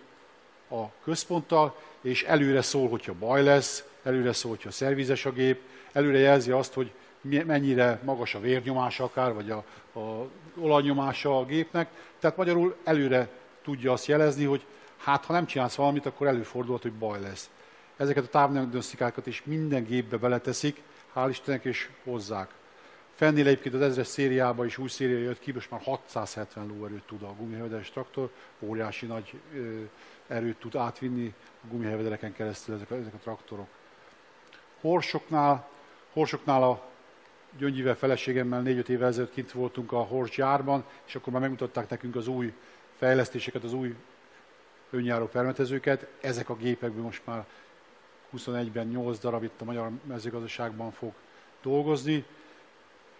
a 0.70 0.84
központtal, 1.02 1.76
és 2.00 2.22
előre 2.22 2.62
szól, 2.62 2.88
hogyha 2.88 3.14
baj 3.18 3.42
lesz, 3.42 3.84
előre 4.02 4.32
szól, 4.32 4.50
hogyha 4.50 4.70
szervizes 4.70 5.24
a 5.24 5.32
gép, 5.32 5.60
előre 5.92 6.18
jelzi 6.18 6.50
azt, 6.50 6.72
hogy 6.72 6.92
mennyire 7.20 8.00
magas 8.04 8.34
a 8.34 8.40
vérnyomása 8.40 9.04
akár, 9.04 9.34
vagy 9.34 9.50
a, 9.50 9.64
a 9.98 10.28
olajnyomása 10.60 11.38
a 11.38 11.44
gépnek. 11.44 11.88
Tehát 12.18 12.36
magyarul 12.36 12.76
előre 12.84 13.28
tudja 13.62 13.92
azt 13.92 14.06
jelezni, 14.06 14.44
hogy 14.44 14.64
hát 14.96 15.24
ha 15.24 15.32
nem 15.32 15.46
csinálsz 15.46 15.74
valamit, 15.74 16.06
akkor 16.06 16.26
előfordulhat, 16.26 16.82
hogy 16.82 16.92
baj 16.92 17.20
lesz. 17.20 17.50
Ezeket 17.98 18.24
a 18.24 18.28
távdiagnosztikákat 18.28 19.26
is 19.26 19.42
minden 19.44 19.84
gépbe 19.84 20.16
beleteszik, 20.16 20.82
hál' 21.14 21.26
Istennek, 21.28 21.64
és 21.64 21.88
hozzák. 22.04 22.50
Fennél 23.14 23.46
egyébként 23.46 23.74
az 23.74 23.80
ezres 23.80 24.06
szériában 24.06 24.66
is 24.66 24.78
új 24.78 24.88
széria 24.88 25.18
jött 25.18 25.38
ki, 25.38 25.52
most 25.52 25.70
már 25.70 25.80
670 25.80 26.66
lóerőt 26.66 27.02
tud 27.06 27.22
a 27.22 27.34
gumihajvedeles 27.38 27.90
traktor, 27.90 28.30
óriási 28.58 29.06
nagy 29.06 29.40
ö, 29.54 29.80
erőt 30.26 30.58
tud 30.58 30.76
átvinni 30.76 31.34
a 31.62 31.66
gumihajvedereken 31.70 32.32
keresztül 32.32 32.74
ezek 32.74 32.90
a, 32.90 32.94
ezek 32.94 33.14
a 33.14 33.18
traktorok. 33.22 33.68
Horsoknál, 34.80 35.68
horsoknál 36.12 36.62
a 36.62 36.88
Gyöngyivel 37.56 37.96
feleségemmel 37.96 38.62
4-5 38.64 38.88
évvel 38.88 39.08
ezelőtt 39.08 39.32
kint 39.32 39.52
voltunk 39.52 39.92
a 39.92 39.98
Hors 39.98 40.36
gyárban, 40.36 40.84
és 41.06 41.14
akkor 41.14 41.32
már 41.32 41.42
megmutatták 41.42 41.90
nekünk 41.90 42.16
az 42.16 42.28
új 42.28 42.52
fejlesztéseket, 42.96 43.64
az 43.64 43.72
új 43.72 43.94
önjáró 44.90 45.26
permetezőket. 45.26 46.06
Ezek 46.20 46.48
a 46.48 46.56
gépekből 46.56 47.02
most 47.02 47.22
már 47.24 47.46
21-ben 48.36 48.86
8 48.86 49.18
darab 49.18 49.42
itt 49.42 49.60
a 49.60 49.64
magyar 49.64 49.90
mezőgazdaságban 50.04 50.90
fog 50.90 51.12
dolgozni. 51.62 52.24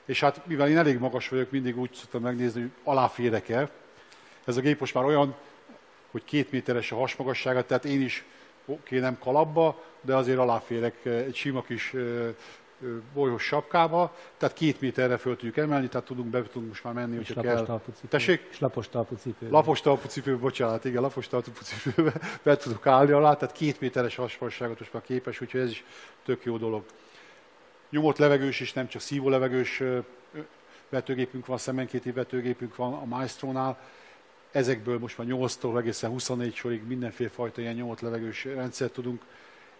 És 0.04 0.20
hát 0.20 0.46
mivel 0.46 0.68
én 0.68 0.78
elég 0.78 0.98
magas 0.98 1.28
vagyok, 1.28 1.50
mindig 1.50 1.78
úgy 1.78 1.92
szoktam 1.92 2.22
megnézni, 2.22 2.60
hogy 2.60 2.70
aláférek-e. 2.84 3.70
Ez 4.44 4.56
a 4.56 4.60
gép 4.60 4.80
most 4.80 4.94
már 4.94 5.04
olyan, 5.04 5.34
hogy 6.10 6.24
két 6.24 6.50
méteres 6.50 6.92
a 6.92 6.96
hasmagassága, 6.96 7.66
tehát 7.66 7.84
én 7.84 8.02
is 8.02 8.24
oké, 8.66 8.98
nem 8.98 9.18
kalapba, 9.18 9.84
de 10.00 10.16
azért 10.16 10.38
aláférek 10.38 11.04
egy 11.04 11.34
sima 11.34 11.62
kis 11.62 11.94
bolyhos 13.14 13.42
sapkába, 13.42 14.16
tehát 14.36 14.54
két 14.54 14.80
méterre 14.80 15.16
föl 15.16 15.36
tudjuk 15.36 15.56
emelni, 15.56 15.88
tehát 15.88 16.06
tudunk, 16.06 16.28
be 16.28 16.42
tudunk 16.42 16.68
most 16.68 16.84
már 16.84 16.94
menni, 16.94 17.16
hogyha 17.16 17.40
kell. 17.40 17.64
Talpucipő. 17.64 18.08
Tessék? 18.08 18.46
És 18.50 18.58
lapos 18.58 18.88
talpucipő. 18.88 19.50
Lapos 19.50 19.80
talpucipő, 19.80 20.38
bocsánat, 20.38 20.84
igen, 20.84 21.02
lapos 21.02 21.28
talpucipőbe 21.28 22.12
be 22.42 22.56
tudok 22.56 22.86
állni 22.86 23.12
alá, 23.12 23.34
tehát 23.34 23.54
két 23.54 23.80
méteres 23.80 24.16
hasonlóságot 24.16 24.78
most 24.78 24.92
már 24.92 25.02
képes, 25.02 25.40
úgyhogy 25.40 25.60
ez 25.60 25.70
is 25.70 25.84
tök 26.24 26.44
jó 26.44 26.56
dolog. 26.56 26.84
Nyomott 27.90 28.18
levegős 28.18 28.60
is, 28.60 28.72
nem 28.72 28.88
csak 28.88 29.00
szívó 29.00 29.28
levegős 29.28 29.82
vetőgépünk 30.88 31.46
van, 31.46 31.58
szemenkéti 31.58 32.10
vetőgépünk 32.10 32.76
van 32.76 32.92
a 32.92 33.04
Maestro-nál. 33.04 33.78
Ezekből 34.50 34.98
most 34.98 35.18
már 35.18 35.26
8-tól 35.30 35.78
egészen 35.78 36.10
24 36.10 36.54
sorig 36.54 36.86
mindenféle 36.86 37.28
fajta 37.28 37.60
ilyen 37.60 37.74
nyomott 37.74 38.00
levegős 38.00 38.44
rendszert 38.44 38.92
tudunk 38.92 39.22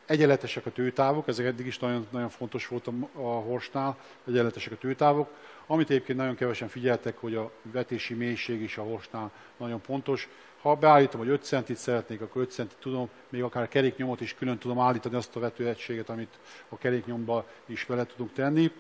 Egyenletesek 0.09 0.66
a 0.66 0.71
tőtávok, 0.71 1.29
ezek 1.29 1.47
eddig 1.47 1.66
is 1.66 1.79
nagyon, 1.79 2.07
nagyon 2.11 2.29
fontos 2.29 2.68
volt 2.68 2.87
a, 2.87 2.92
a 3.12 3.40
Horsnál, 3.40 3.97
egyenletesek 4.27 4.73
a 4.73 4.77
tőtávok. 4.77 5.31
Amit 5.66 5.90
egyébként 5.90 6.18
nagyon 6.18 6.35
kevesen 6.35 6.68
figyeltek, 6.68 7.18
hogy 7.18 7.35
a 7.35 7.51
vetési 7.62 8.14
mélység 8.14 8.61
is 8.62 8.79
a 8.79 8.83
Horsnál 8.83 9.31
nagyon 9.57 9.81
pontos. 9.81 10.29
Ha 10.61 10.75
beállítom, 10.75 11.21
hogy 11.21 11.29
5 11.29 11.44
centit 11.44 11.77
szeretnék, 11.77 12.21
akkor 12.21 12.42
5 12.42 12.51
centit 12.51 12.79
tudom, 12.79 13.09
még 13.29 13.42
akár 13.42 13.62
a 13.62 13.68
keréknyomot 13.68 14.21
is 14.21 14.35
külön 14.35 14.59
tudom 14.59 14.79
állítani 14.79 15.16
azt 15.16 15.37
a 15.37 15.40
vetőegységet, 15.40 16.09
amit 16.09 16.38
a 16.68 16.79
keréknyomba 16.79 17.47
is 17.66 17.87
vele 17.87 18.05
tudunk 18.05 18.33
tenni. 18.33 18.73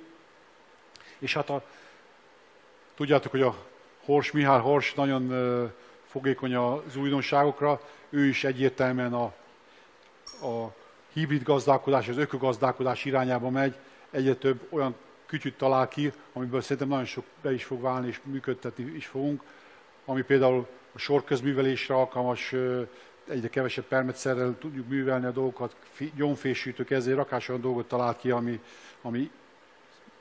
És 1.18 1.34
hát 1.34 1.50
a, 1.50 1.64
tudjátok, 2.94 3.30
hogy 3.30 3.42
a 3.42 3.56
Hors, 4.04 4.30
Mihály 4.30 4.60
Hors 4.60 4.94
nagyon 4.94 5.32
fogékony 6.06 6.54
az 6.54 6.96
újdonságokra, 6.96 7.80
ő 8.08 8.24
is 8.24 8.44
egyértelműen 8.44 9.12
a, 9.14 9.24
a 10.46 10.74
hibrid 11.18 11.42
gazdálkodás, 11.42 12.08
az 12.08 12.16
ökogazdálkodás 12.16 13.04
irányába 13.04 13.50
megy, 13.50 13.74
egyre 14.10 14.34
több 14.34 14.60
olyan 14.70 14.94
kütyüt 15.26 15.56
talál 15.56 15.88
ki, 15.88 16.12
amiből 16.32 16.60
szerintem 16.60 16.88
nagyon 16.88 17.04
sok 17.04 17.24
be 17.42 17.52
is 17.52 17.64
fog 17.64 17.80
válni, 17.80 18.08
és 18.08 18.20
működtetni 18.24 18.84
is 18.84 19.06
fogunk, 19.06 19.42
ami 20.04 20.22
például 20.22 20.66
a 20.92 20.98
sorközművelésre 20.98 21.94
alkalmas, 21.94 22.54
egyre 23.28 23.48
kevesebb 23.48 23.84
permetszerrel 23.84 24.56
tudjuk 24.58 24.88
művelni 24.88 25.26
a 25.26 25.30
dolgokat, 25.30 25.76
gyomfésűtők, 26.16 26.90
ezért 26.90 27.16
rakás 27.16 27.48
olyan 27.48 27.60
dolgot 27.60 27.88
talált 27.88 28.18
ki, 28.18 28.30
ami, 28.30 28.60
ami 29.02 29.30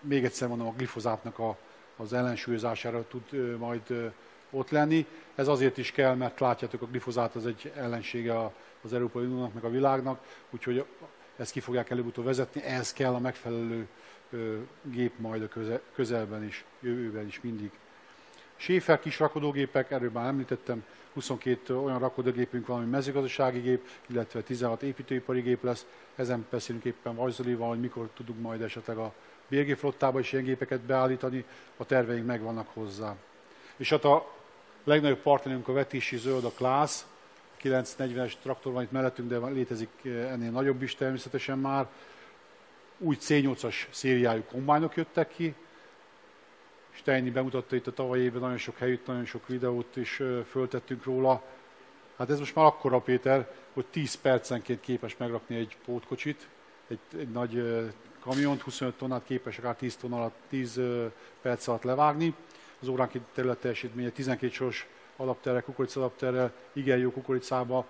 még 0.02 0.24
egyszer 0.24 0.48
mondom, 0.48 0.68
a 0.68 0.74
glifozátnak 0.78 1.40
a, 1.40 1.58
az 1.98 2.14
ellensúlyozására 2.14 3.08
tud 3.08 3.58
majd 3.58 4.12
ott 4.50 4.70
lenni. 4.70 5.06
Ez 5.36 5.48
azért 5.48 5.78
is 5.78 5.92
kell, 5.92 6.16
mert 6.16 6.40
látjátok, 6.40 6.82
a 6.82 6.86
glifozát 6.86 7.36
az 7.36 7.46
egy 7.46 7.72
ellensége 7.76 8.40
a 8.40 8.54
az 8.88 8.94
Európai 8.94 9.26
Uniónak, 9.26 9.54
meg 9.54 9.64
a 9.64 9.70
világnak, 9.70 10.24
úgyhogy 10.50 10.86
ezt 11.38 11.52
ki 11.52 11.60
fogják 11.60 11.90
előbb-utóbb 11.90 12.26
vezetni, 12.26 12.64
ehhez 12.64 12.94
kell 12.94 13.14
a 13.14 13.20
megfelelő 13.20 13.88
gép 14.82 15.14
majd 15.18 15.42
a 15.42 15.72
közelben 15.94 16.44
is, 16.44 16.66
jövőben 16.80 17.28
is 17.28 17.42
mindig. 17.42 17.72
Séfer 18.56 19.00
kis 19.00 19.20
rakodógépek, 19.20 19.92
erről 19.92 20.12
már 20.12 20.28
említettem, 20.28 20.84
22 21.14 21.78
olyan 21.78 22.00
rakodógépünk 22.00 22.68
van, 22.68 22.78
ami 22.78 22.90
mezőgazdasági 22.90 23.60
gép, 23.60 23.88
illetve 24.08 24.42
16 24.42 24.82
építőipari 24.82 25.42
gép 25.42 25.64
lesz. 25.64 25.86
Ezen 26.16 26.46
beszélünk 26.50 26.86
éppen 26.86 27.16
Vajzolival, 27.16 27.70
hogy 27.70 27.80
mikor 27.80 28.10
tudunk 28.14 28.42
majd 28.42 28.62
esetleg 28.62 28.98
a 28.98 29.14
BG 29.48 29.76
flottába 29.78 30.20
is 30.20 30.32
ilyen 30.32 30.44
gépeket 30.46 30.80
beállítani, 30.80 31.46
a 31.78 31.86
terveink 31.86 32.26
megvannak 32.26 32.68
hozzá. 32.74 33.16
És 33.78 33.90
hát 33.90 34.04
a 34.04 34.32
legnagyobb 34.84 35.22
partnerünk 35.22 35.68
a 35.68 35.74
vetési 35.74 36.18
zöld, 36.18 36.44
a 36.44 36.52
Klász, 36.52 37.06
940-es 37.64 38.34
traktor 38.42 38.74
van 38.74 38.84
itt 38.84 38.92
mellettünk, 38.92 39.30
de 39.30 39.38
létezik 39.38 39.90
eh, 40.04 40.32
ennél 40.32 40.52
nagyobb 40.52 40.82
is 40.82 40.96
természetesen 40.96 41.60
már. 41.60 41.88
Új 42.98 43.18
C8-as 43.20 43.76
szériájú 43.90 44.44
kombányok 44.52 44.96
jöttek 44.96 45.30
ki. 45.30 45.56
Steini 46.92 47.30
bemutatta 47.30 47.76
itt 47.76 47.88
a 47.88 47.94
tavalyi 47.94 48.24
évben 48.24 48.42
nagyon 48.42 48.58
sok 48.58 48.78
helyütt, 48.78 49.08
nagyon 49.08 49.26
sok 49.26 49.48
videót 49.48 49.96
is 49.96 50.20
eh, 50.20 50.44
föltettünk 50.44 51.04
róla. 51.04 51.44
Hát 52.18 52.30
ez 52.30 52.40
most 52.40 52.56
már 52.56 52.66
akkora, 52.66 53.00
Péter, 53.00 53.52
hogy 53.74 53.86
10 53.86 54.16
percenként 54.16 54.80
képes 54.80 55.18
megrakni 55.18 55.56
egy 55.56 55.78
pótkocsit, 55.86 56.48
egy, 56.88 57.00
egy 57.18 57.30
nagy 57.30 57.58
eh, 57.58 57.92
kamiont, 58.20 58.62
25 58.62 58.98
tonnát 58.98 59.24
képes 59.24 59.58
akár 59.58 59.76
10, 59.76 59.96
ton 59.96 60.14
alatt, 60.14 60.36
10 60.50 60.82
perc 61.42 61.68
alatt 61.68 61.84
levágni. 61.84 62.34
Az 62.82 62.88
óránként 62.88 63.26
terület 63.34 63.58
teljesítménye 63.58 64.10
12 64.10 64.54
soros 64.54 64.88
adapterrel, 65.18 65.64
adapterrel, 65.96 66.52
igen 66.74 66.98
jó 66.98 67.12
kukoricába, 67.12 67.86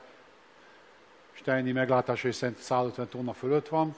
Steini 1.32 1.72
meglátásai 1.72 2.32
szerint 2.32 2.58
150 2.58 3.08
tonna 3.08 3.34
fölött 3.34 3.68
van. 3.68 3.96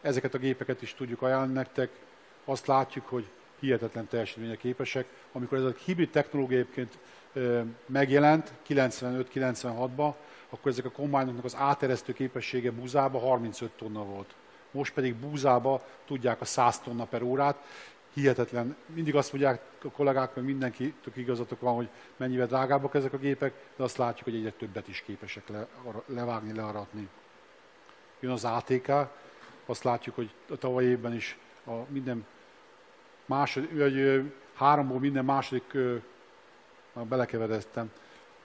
Ezeket 0.00 0.34
a 0.34 0.38
gépeket 0.38 0.82
is 0.82 0.94
tudjuk 0.94 1.22
ajánlani 1.22 1.52
nektek. 1.52 1.90
Azt 2.44 2.66
látjuk, 2.66 3.08
hogy 3.08 3.28
hihetetlen 3.60 4.06
teljesítménye 4.06 4.56
képesek. 4.56 5.06
Amikor 5.32 5.58
ez 5.58 5.64
a 5.64 5.74
hibrid 5.84 6.10
technológia 6.10 6.58
egyébként 6.58 6.98
megjelent 7.86 8.52
95-96-ban, 8.68 10.12
akkor 10.50 10.70
ezek 10.70 10.84
a 10.84 10.90
kombányoknak 10.90 11.44
az 11.44 11.56
áteresztő 11.58 12.12
képessége 12.12 12.70
búzába 12.70 13.18
35 13.18 13.70
tonna 13.70 14.04
volt. 14.04 14.34
Most 14.70 14.94
pedig 14.94 15.14
búzába 15.14 15.84
tudják 16.06 16.40
a 16.40 16.44
100 16.44 16.80
tonna 16.80 17.04
per 17.04 17.22
órát. 17.22 17.56
Hihetetlen. 18.16 18.76
Mindig 18.86 19.14
azt 19.14 19.32
mondják 19.32 19.62
a 19.82 19.90
kollégák, 19.90 20.34
mert 20.34 20.46
mindenki 20.46 20.94
tök 21.02 21.16
igazatok 21.16 21.60
van, 21.60 21.74
hogy 21.74 21.88
mennyivel 22.16 22.46
drágábbak 22.46 22.94
ezek 22.94 23.12
a 23.12 23.18
gépek, 23.18 23.54
de 23.76 23.82
azt 23.82 23.96
látjuk, 23.96 24.24
hogy 24.24 24.34
egyre 24.34 24.50
többet 24.50 24.88
is 24.88 25.02
képesek 25.06 25.48
le, 25.48 25.66
levágni, 26.06 26.54
learatni. 26.54 27.08
Jön 28.20 28.32
az 28.32 28.44
ATK, 28.44 28.92
azt 29.66 29.84
látjuk, 29.84 30.14
hogy 30.14 30.30
a 30.50 30.56
tavaly 30.56 30.84
évben 30.84 31.14
is 31.14 31.38
a 31.66 31.72
minden 31.88 32.26
második, 33.26 33.78
vagy 33.78 34.22
háromból 34.54 34.98
minden 34.98 35.24
második, 35.24 35.72
már 36.92 37.04
belekeveredtem, 37.04 37.90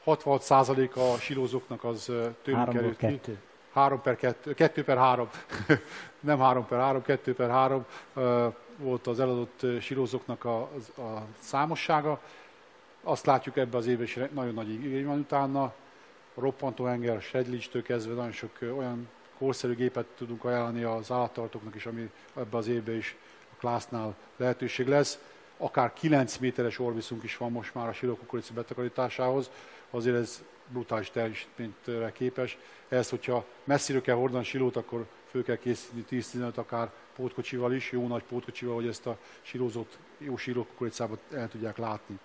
66% 0.06 0.94
a 0.94 1.20
silózóknak 1.20 1.84
az 1.84 2.12
tőlünk 2.42 2.70
került 2.70 2.98
ki. 2.98 3.20
3 3.74 4.02
per 4.02 4.16
2, 4.16 4.54
2 4.54 4.84
per 4.84 4.98
3, 4.98 5.30
nem 6.20 6.40
3 6.40 6.66
per 6.66 6.80
3, 6.80 7.02
2 7.02 7.34
per 7.34 7.50
3 7.50 7.86
volt 8.78 9.08
az 9.08 9.20
eladott 9.20 9.66
silózóknak 9.80 10.46
a, 10.46 10.62
a, 10.98 11.26
számossága. 11.40 12.20
Azt 13.04 13.26
látjuk 13.26 13.58
ebbe 13.58 13.78
az 13.78 13.88
évben 13.88 14.04
is 14.04 14.20
nagyon 14.34 14.54
nagy 14.54 14.70
igény 14.70 15.06
van 15.06 15.20
utána. 15.20 15.64
A 16.34 16.42
roppantó 16.42 16.88
enger, 16.88 17.22
sedlicstől 17.22 17.82
kezdve 17.82 18.14
nagyon 18.14 18.32
sok 18.32 18.52
olyan 18.62 19.10
korszerű 19.38 19.76
gépet 19.76 20.06
tudunk 20.06 20.46
ajánlani 20.46 20.84
az 20.84 21.12
állattartóknak 21.12 21.76
is, 21.76 21.86
ami 21.86 22.10
ebbe 22.36 22.58
az 22.58 22.68
évben 22.68 22.96
is 22.96 23.16
a 23.52 23.56
klásznál 23.60 24.16
lehetőség 24.38 24.88
lesz. 24.88 25.20
Akár 25.58 25.94
9 25.94 26.38
méteres 26.38 26.80
orviszunk 26.80 27.24
is 27.24 27.38
van 27.38 27.52
most 27.52 27.74
már 27.74 27.88
a 27.88 27.94
silókukorica 27.94 28.54
betakarításához, 28.54 29.50
azért 29.90 30.16
ez 30.16 30.44
brutális 30.72 31.10
teljesítményre 31.10 32.12
képes. 32.12 32.58
Ehhez, 32.90 33.10
hogyha 33.10 33.46
messziről 33.64 34.02
kell 34.02 34.16
hordani 34.16 34.44
silót, 34.44 34.76
akkor 34.76 35.06
föl 35.26 35.44
kell 35.44 35.56
készíteni 35.56 36.06
10-15 36.10 36.56
akár 36.56 36.92
pótkocsival 37.16 37.74
is, 37.74 37.92
jó 37.92 38.08
nagy 38.08 38.24
pótkocsival, 38.24 38.76
hogy 38.76 38.88
ezt 38.88 39.06
a 39.06 39.18
sírózott, 39.42 39.98
jó 40.18 40.38
sírókukoricába 40.38 41.18
el 41.34 41.50
tudják 41.50 41.78
látni. 41.78 42.20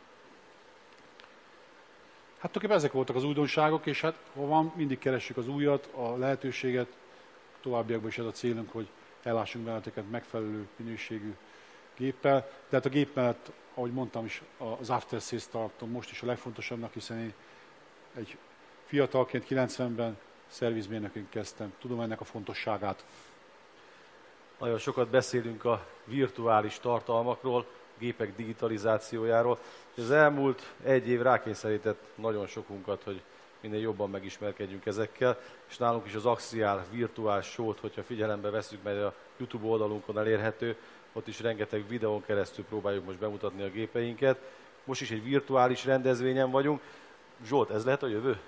Hát 2.38 2.50
tulajdonképpen 2.50 2.76
ezek 2.76 2.92
voltak 2.92 3.16
az 3.16 3.24
újdonságok, 3.24 3.86
és 3.86 4.00
hát 4.00 4.18
ha 4.34 4.46
van, 4.46 4.72
mindig 4.76 4.98
keressük 4.98 5.36
az 5.36 5.48
újat, 5.48 5.88
a 5.94 6.16
lehetőséget, 6.16 6.96
továbbiakban 7.60 8.08
is 8.08 8.18
ez 8.18 8.24
a 8.24 8.30
célunk, 8.30 8.70
hogy 8.70 8.88
ellássunk 9.22 9.64
benneteket 9.64 10.10
megfelelő 10.10 10.66
minőségű 10.76 11.34
géppel. 11.96 12.40
De 12.40 12.76
hát 12.76 12.86
a 12.86 12.88
gép 12.88 13.14
mellett, 13.14 13.52
ahogy 13.74 13.92
mondtam 13.92 14.24
is, 14.24 14.42
az 14.78 14.90
after 14.90 15.20
sales 15.20 15.46
tartom 15.46 15.90
most 15.90 16.10
is 16.10 16.22
a 16.22 16.26
legfontosabbnak, 16.26 16.92
hiszen 16.92 17.18
én 17.18 17.32
egy 18.16 18.36
fiatalként 18.84 19.46
90-ben 19.48 20.18
szervizmérnökként 20.46 21.28
kezdtem. 21.28 21.72
Tudom 21.80 22.00
ennek 22.00 22.20
a 22.20 22.24
fontosságát. 22.24 23.04
Nagyon 24.58 24.78
sokat 24.78 25.08
beszélünk 25.08 25.64
a 25.64 25.86
virtuális 26.04 26.78
tartalmakról, 26.78 27.66
gépek 27.98 28.36
digitalizációjáról. 28.36 29.58
Az 29.96 30.10
elmúlt 30.10 30.72
egy 30.82 31.08
év 31.08 31.22
rákényszerített 31.22 32.02
nagyon 32.14 32.46
sokunkat, 32.46 33.02
hogy 33.02 33.22
minél 33.60 33.80
jobban 33.80 34.10
megismerkedjünk 34.10 34.86
ezekkel, 34.86 35.40
és 35.68 35.76
nálunk 35.76 36.06
is 36.06 36.14
az 36.14 36.26
Axial 36.26 36.84
virtuális 36.90 37.46
sót, 37.46 37.80
hogyha 37.80 38.02
figyelembe 38.02 38.50
veszük, 38.50 38.82
mert 38.82 39.02
a 39.02 39.14
YouTube 39.36 39.66
oldalunkon 39.66 40.18
elérhető, 40.18 40.76
ott 41.12 41.28
is 41.28 41.40
rengeteg 41.40 41.88
videón 41.88 42.24
keresztül 42.24 42.64
próbáljuk 42.64 43.04
most 43.04 43.18
bemutatni 43.18 43.62
a 43.62 43.70
gépeinket. 43.70 44.38
Most 44.84 45.00
is 45.00 45.10
egy 45.10 45.22
virtuális 45.22 45.84
rendezvényen 45.84 46.50
vagyunk. 46.50 46.80
Zsolt, 47.44 47.70
ez 47.70 47.84
lehet 47.84 48.02
a 48.02 48.06
jövő? 48.06 48.38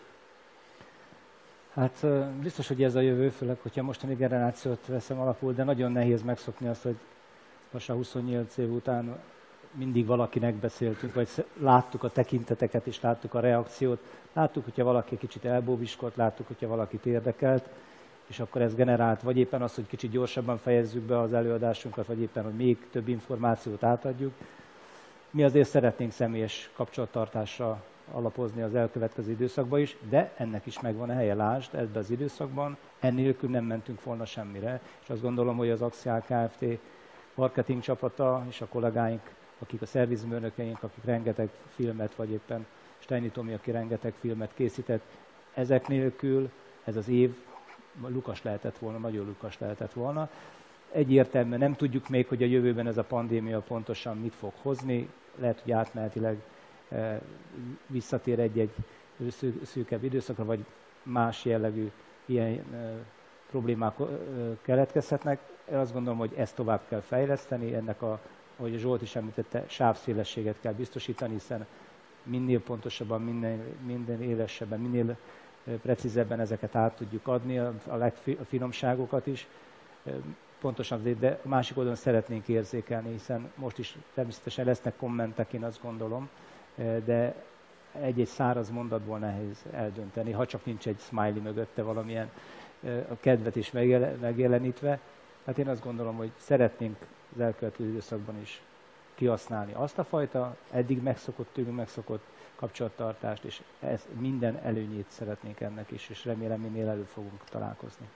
Hát 1.74 2.06
biztos, 2.42 2.68
hogy 2.68 2.82
ez 2.82 2.94
a 2.94 3.00
jövő, 3.00 3.28
főleg, 3.28 3.58
hogyha 3.62 3.82
mostani 3.82 4.14
generációt 4.14 4.86
veszem 4.86 5.20
alapul, 5.20 5.52
de 5.52 5.64
nagyon 5.64 5.92
nehéz 5.92 6.22
megszokni 6.22 6.68
azt, 6.68 6.82
hogy 6.82 6.96
lassan 7.70 7.96
28 7.96 8.56
év 8.56 8.72
után 8.72 9.18
mindig 9.72 10.06
valakinek 10.06 10.54
beszéltünk, 10.54 11.14
vagy 11.14 11.28
láttuk 11.60 12.02
a 12.02 12.08
tekinteteket, 12.08 12.86
és 12.86 13.00
láttuk 13.00 13.34
a 13.34 13.40
reakciót. 13.40 13.98
Láttuk, 14.32 14.64
hogyha 14.64 14.84
valaki 14.84 15.18
kicsit 15.18 15.44
elbóbiskolt, 15.44 16.16
láttuk, 16.16 16.46
hogyha 16.46 16.68
valakit 16.68 17.06
érdekelt, 17.06 17.68
és 18.26 18.40
akkor 18.40 18.62
ez 18.62 18.74
generált, 18.74 19.22
vagy 19.22 19.36
éppen 19.36 19.62
az, 19.62 19.74
hogy 19.74 19.86
kicsit 19.86 20.10
gyorsabban 20.10 20.58
fejezzük 20.58 21.02
be 21.02 21.18
az 21.18 21.32
előadásunkat, 21.32 22.06
vagy 22.06 22.20
éppen, 22.20 22.44
hogy 22.44 22.56
még 22.56 22.86
több 22.90 23.08
információt 23.08 23.82
átadjuk. 23.82 24.32
Mi 25.30 25.44
azért 25.44 25.68
szeretnénk 25.68 26.12
személyes 26.12 26.70
kapcsolattartásra 26.74 27.82
alapozni 28.12 28.62
az 28.62 28.74
elkövetkező 28.74 29.30
időszakban 29.30 29.80
is, 29.80 29.96
de 30.08 30.32
ennek 30.36 30.66
is 30.66 30.80
megvan 30.80 31.10
a 31.10 31.14
helye, 31.14 31.34
lásd, 31.34 31.74
ebben 31.74 32.02
az 32.02 32.10
időszakban, 32.10 32.76
ennélkül 33.00 33.50
nem 33.50 33.64
mentünk 33.64 34.02
volna 34.02 34.24
semmire, 34.24 34.80
és 35.02 35.10
azt 35.10 35.22
gondolom, 35.22 35.56
hogy 35.56 35.70
az 35.70 35.82
Axial 35.82 36.20
Kft. 36.20 36.64
marketing 37.34 37.82
csapata 37.82 38.44
és 38.48 38.60
a 38.60 38.66
kollégáink, 38.66 39.34
akik 39.58 39.82
a 39.82 39.86
szervizmőnökeink, 39.86 40.82
akik 40.82 41.04
rengeteg 41.04 41.48
filmet, 41.68 42.14
vagy 42.14 42.30
éppen 42.30 42.66
Steini 42.98 43.28
Tomi, 43.28 43.54
aki 43.54 43.70
rengeteg 43.70 44.14
filmet 44.20 44.50
készített, 44.54 45.02
ezek 45.54 45.88
nélkül 45.88 46.50
ez 46.84 46.96
az 46.96 47.08
év 47.08 47.36
lukas 48.06 48.42
lehetett 48.42 48.78
volna, 48.78 48.98
nagyon 48.98 49.26
lukas 49.26 49.58
lehetett 49.58 49.92
volna. 49.92 50.28
Egyértelműen 50.92 51.58
nem 51.58 51.74
tudjuk 51.74 52.08
még, 52.08 52.26
hogy 52.26 52.42
a 52.42 52.46
jövőben 52.46 52.86
ez 52.86 52.98
a 52.98 53.02
pandémia 53.02 53.60
pontosan 53.60 54.16
mit 54.16 54.34
fog 54.34 54.52
hozni, 54.62 55.08
lehet, 55.38 55.60
hogy 55.60 55.72
átmenetileg 55.72 56.42
visszatér 57.86 58.38
egy-egy 58.38 58.74
szűkebb 59.62 60.04
időszakra, 60.04 60.44
vagy 60.44 60.64
más 61.02 61.44
jellegű 61.44 61.90
ilyen 62.26 62.64
problémák 63.50 63.94
keletkezhetnek. 64.62 65.40
Én 65.70 65.76
azt 65.76 65.92
gondolom, 65.92 66.18
hogy 66.18 66.32
ezt 66.36 66.54
tovább 66.54 66.80
kell 66.88 67.00
fejleszteni, 67.00 67.74
ennek 67.74 68.02
a, 68.02 68.20
ahogy 68.56 68.78
Zsolt 68.78 69.02
is 69.02 69.16
említette, 69.16 69.64
sávszélességet 69.66 70.56
kell 70.60 70.72
biztosítani, 70.72 71.32
hiszen 71.32 71.66
minél 72.22 72.60
pontosabban, 72.60 73.22
minél, 73.22 73.58
minden 73.86 74.22
élesebben, 74.22 74.80
minél 74.80 75.16
precízebben 75.82 76.40
ezeket 76.40 76.74
át 76.74 76.96
tudjuk 76.96 77.26
adni, 77.26 77.58
a 77.58 77.96
legfinomságokat 77.96 79.26
is. 79.26 79.48
Pontosan 80.60 81.16
de 81.18 81.40
a 81.44 81.48
másik 81.48 81.76
oldalon 81.76 81.98
szeretnénk 81.98 82.48
érzékelni, 82.48 83.10
hiszen 83.10 83.50
most 83.54 83.78
is 83.78 83.96
természetesen 84.14 84.64
lesznek 84.64 84.96
kommentek, 84.96 85.52
én 85.52 85.64
azt 85.64 85.82
gondolom, 85.82 86.28
de 87.04 87.34
egy-egy 87.92 88.26
száraz 88.26 88.70
mondatból 88.70 89.18
nehéz 89.18 89.64
eldönteni, 89.72 90.32
ha 90.32 90.46
csak 90.46 90.64
nincs 90.64 90.86
egy 90.86 90.98
smiley 90.98 91.42
mögötte 91.42 91.82
valamilyen 91.82 92.30
a 92.84 93.16
kedvet 93.20 93.56
is 93.56 93.70
megjelenítve. 94.20 95.00
Hát 95.44 95.58
én 95.58 95.68
azt 95.68 95.84
gondolom, 95.84 96.16
hogy 96.16 96.30
szeretnénk 96.36 96.96
az 97.34 97.40
elkövetkező 97.40 97.88
időszakban 97.88 98.40
is 98.40 98.62
kihasználni 99.14 99.72
azt 99.72 99.98
a 99.98 100.04
fajta 100.04 100.56
eddig 100.70 101.02
megszokott, 101.02 101.48
tőlünk 101.52 101.76
megszokott 101.76 102.24
kapcsolattartást, 102.54 103.44
és 103.44 103.62
ez 103.80 104.06
minden 104.18 104.56
előnyét 104.56 105.08
szeretnénk 105.08 105.60
ennek 105.60 105.90
is, 105.90 106.08
és 106.08 106.24
remélem 106.24 106.60
minél 106.60 106.88
elő 106.88 107.02
fogunk 107.02 107.44
találkozni. 107.50 108.08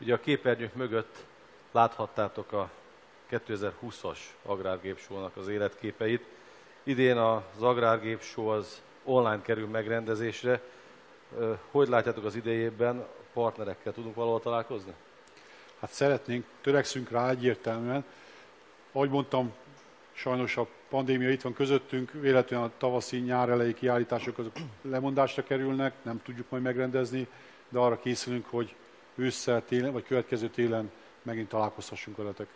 Ugye 0.00 0.14
a 0.14 0.20
képernyők 0.20 0.74
mögött 0.74 1.24
láthattátok 1.72 2.52
a 2.52 2.70
2020-as 3.30 4.18
agrárgépsónak 4.42 5.36
az 5.36 5.48
életképeit. 5.48 6.24
Idén 6.88 7.16
az 7.16 7.62
Agrárgép 7.62 8.22
Show 8.22 8.46
az 8.46 8.82
online 9.04 9.42
kerül 9.42 9.66
megrendezésre. 9.66 10.60
Hogy 11.70 11.88
látjátok 11.88 12.24
az 12.24 12.34
idejében, 12.34 13.06
partnerekkel 13.32 13.92
tudunk 13.92 14.14
valahol 14.14 14.40
találkozni? 14.40 14.92
Hát 15.80 15.90
szeretnénk, 15.90 16.44
törekszünk 16.60 17.10
rá 17.10 17.30
egyértelműen. 17.30 18.04
Ahogy 18.92 19.10
mondtam, 19.10 19.52
sajnos 20.12 20.56
a 20.56 20.66
pandémia 20.88 21.30
itt 21.30 21.42
van 21.42 21.52
közöttünk, 21.52 22.12
véletlenül 22.12 22.66
a 22.66 22.70
tavaszi 22.78 23.16
nyár 23.18 23.48
elejé 23.48 23.74
kiállítások 23.74 24.38
azok 24.38 24.56
lemondásra 24.82 25.42
kerülnek, 25.42 25.94
nem 26.02 26.22
tudjuk 26.22 26.50
majd 26.50 26.62
megrendezni, 26.62 27.26
de 27.68 27.78
arra 27.78 28.00
készülünk, 28.00 28.46
hogy 28.46 28.74
ősszel, 29.14 29.64
télen, 29.64 29.92
vagy 29.92 30.04
következő 30.04 30.48
télen 30.48 30.90
megint 31.22 31.48
találkozhassunk 31.48 32.16
veletek. 32.16 32.48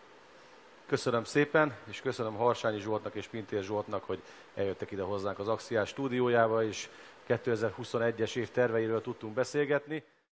Köszönöm 0.86 1.24
szépen, 1.24 1.76
és 1.84 2.00
köszönöm 2.00 2.34
Harsányi 2.34 2.80
Zsoltnak 2.80 3.14
és 3.14 3.26
Pintér 3.26 3.62
Zsoltnak, 3.62 4.04
hogy 4.04 4.22
eljöttek 4.54 4.90
ide 4.90 5.02
hozzánk 5.02 5.38
az 5.38 5.48
Axiás 5.48 5.88
stúdiójába, 5.88 6.64
és 6.64 6.88
2021-es 7.28 8.36
év 8.36 8.50
terveiről 8.50 9.00
tudtunk 9.00 9.34
beszélgetni. 9.34 10.04